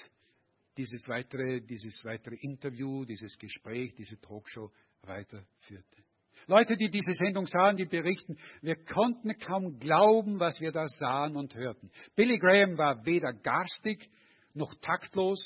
[0.76, 4.70] dieses weitere, dieses weitere Interview, dieses Gespräch, diese Talkshow
[5.02, 6.02] weiterführte.
[6.46, 11.36] Leute, die diese Sendung sahen, die berichten, wir konnten kaum glauben, was wir da sahen
[11.36, 11.90] und hörten.
[12.14, 14.08] Billy Graham war weder garstig
[14.54, 15.38] noch taktlos,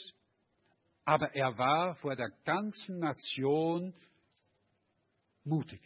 [1.04, 3.94] aber er war vor der ganzen Nation
[5.44, 5.80] mutig.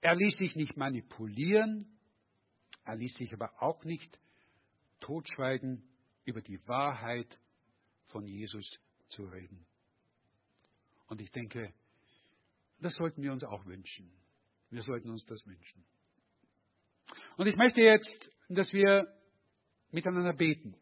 [0.00, 1.98] Er ließ sich nicht manipulieren,
[2.84, 4.18] er ließ sich aber auch nicht
[5.00, 5.82] totschweigen,
[6.24, 7.40] über die Wahrheit
[8.06, 9.64] von Jesus zu reden.
[11.08, 11.72] Und ich denke,
[12.80, 14.10] das sollten wir uns auch wünschen.
[14.70, 15.84] Wir sollten uns das wünschen.
[17.36, 19.06] Und ich möchte jetzt, dass wir
[19.90, 20.74] miteinander beten.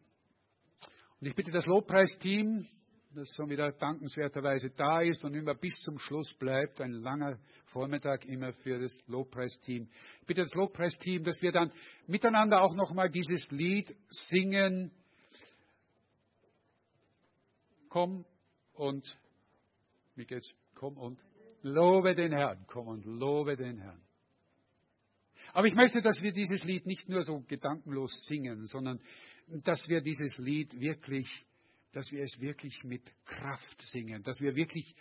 [1.20, 2.66] Und ich bitte das Lobpreisteam,
[3.14, 8.24] das schon wieder dankenswerterweise da ist und immer bis zum Schluss bleibt, ein langer Vormittag
[8.24, 9.88] immer für das Lobpreisteam.
[10.26, 11.72] Bitte das Lobpreisteam, dass wir dann
[12.06, 14.90] miteinander auch nochmal dieses Lied singen.
[17.88, 18.24] Komm
[18.74, 19.06] und,
[20.16, 20.52] wie geht's?
[20.74, 21.22] Komm und
[21.62, 22.64] lobe den Herrn.
[22.66, 24.02] Komm und lobe den Herrn.
[25.52, 29.00] Aber ich möchte, dass wir dieses Lied nicht nur so gedankenlos singen, sondern
[29.46, 31.28] dass wir dieses Lied wirklich
[31.94, 34.94] dass wir es wirklich mit Kraft singen, dass wir wirklich,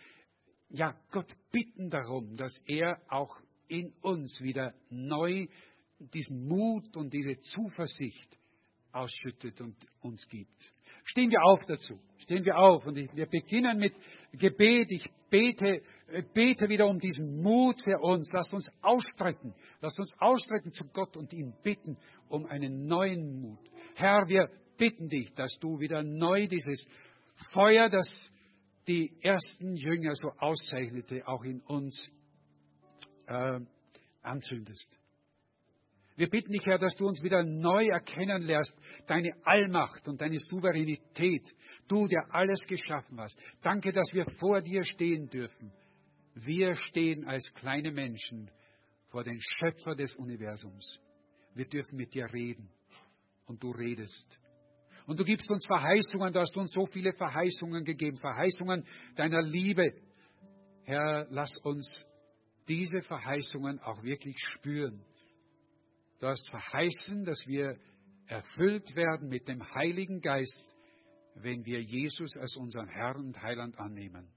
[0.69, 3.35] ja, Gott bitten darum, dass er auch
[3.67, 5.47] in uns wieder neu
[5.97, 8.37] diesen Mut und diese Zuversicht
[8.91, 10.73] ausschüttet und uns gibt.
[11.05, 11.99] Stehen wir auf dazu.
[12.17, 13.93] Stehen wir auf und wir beginnen mit
[14.33, 14.91] Gebet.
[14.91, 18.29] Ich bete, äh, bete wieder um diesen Mut für uns.
[18.31, 19.53] Lasst uns ausstrecken.
[19.81, 21.97] Lasst uns ausstrecken zu Gott und ihn bitten
[22.29, 23.59] um einen neuen Mut.
[23.95, 26.85] Herr, wir bitten dich, dass du wieder neu dieses
[27.51, 28.07] Feuer, das
[28.87, 32.11] die ersten Jünger so auszeichnete, auch in uns
[33.27, 33.59] äh,
[34.21, 34.99] anzündest.
[36.15, 38.75] Wir bitten dich, Herr, dass du uns wieder neu erkennen lässt,
[39.07, 41.43] deine Allmacht und deine Souveränität,
[41.87, 43.37] du, der alles geschaffen hast.
[43.63, 45.71] Danke, dass wir vor dir stehen dürfen.
[46.35, 48.51] Wir stehen als kleine Menschen
[49.09, 50.99] vor den Schöpfer des Universums.
[51.55, 52.69] Wir dürfen mit dir reden
[53.45, 54.39] und du redest.
[55.05, 58.85] Und du gibst uns Verheißungen, du hast uns so viele Verheißungen gegeben, Verheißungen
[59.15, 59.93] deiner Liebe.
[60.83, 62.05] Herr, lass uns
[62.67, 65.03] diese Verheißungen auch wirklich spüren.
[66.19, 67.77] Du hast verheißen, dass wir
[68.27, 70.65] erfüllt werden mit dem Heiligen Geist,
[71.35, 74.29] wenn wir Jesus als unseren Herrn und Heiland annehmen.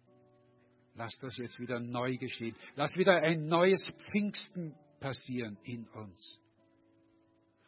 [0.94, 2.56] Lass das jetzt wieder neu geschehen.
[2.74, 6.40] Lass wieder ein neues Pfingsten passieren in uns.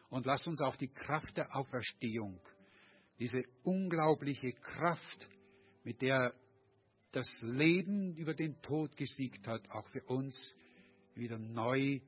[0.09, 2.41] Und lass uns auf die Kraft der Auferstehung
[3.19, 5.29] diese unglaubliche Kraft,
[5.85, 6.35] mit der
[7.13, 10.55] das Leben über den Tod gesiegt hat, auch für uns
[11.15, 12.01] wieder neu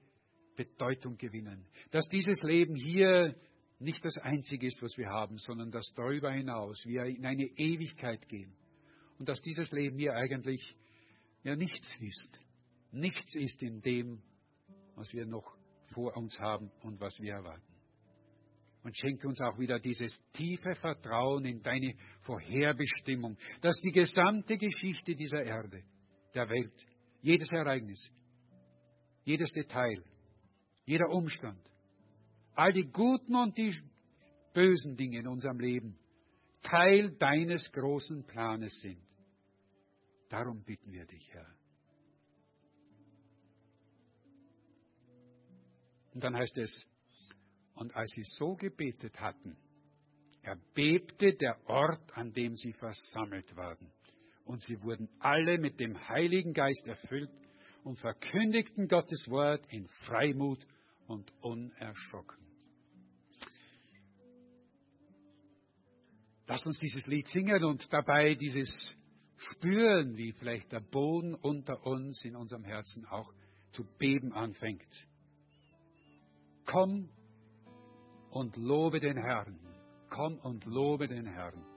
[0.57, 1.67] Bedeutung gewinnen.
[1.91, 3.35] Dass dieses Leben hier
[3.79, 8.29] nicht das Einzige ist, was wir haben, sondern dass darüber hinaus wir in eine Ewigkeit
[8.29, 8.55] gehen.
[9.19, 10.77] Und dass dieses Leben hier eigentlich
[11.43, 12.41] ja nichts ist.
[12.93, 14.23] Nichts ist in dem,
[14.97, 15.57] was wir noch
[15.95, 17.70] vor uns haben und was wir erwarten.
[18.83, 25.15] Und schenke uns auch wieder dieses tiefe Vertrauen in deine Vorherbestimmung, dass die gesamte Geschichte
[25.15, 25.83] dieser Erde,
[26.35, 26.87] der Welt,
[27.21, 28.11] jedes Ereignis,
[29.25, 30.03] jedes Detail,
[30.87, 31.61] jeder Umstand,
[32.55, 33.75] all die guten und die
[34.55, 35.99] bösen Dinge in unserem Leben
[36.63, 39.01] Teil deines großen Planes sind.
[40.29, 41.47] Darum bitten wir dich, Herr.
[46.13, 46.87] Und dann heißt es,
[47.81, 49.57] und als sie so gebetet hatten,
[50.43, 53.91] erbebte der Ort, an dem sie versammelt waren.
[54.45, 57.31] Und sie wurden alle mit dem Heiligen Geist erfüllt
[57.83, 60.59] und verkündigten Gottes Wort in Freimut
[61.07, 62.45] und unerschrocken.
[66.47, 68.99] Lasst uns dieses Lied singen und dabei dieses
[69.37, 73.33] spüren, wie vielleicht der Boden unter uns in unserem Herzen auch
[73.73, 75.09] zu beben anfängt.
[76.67, 77.09] Komm
[78.31, 79.59] und lobe den Herrn.
[80.09, 81.70] Komm und lobe den Herrn.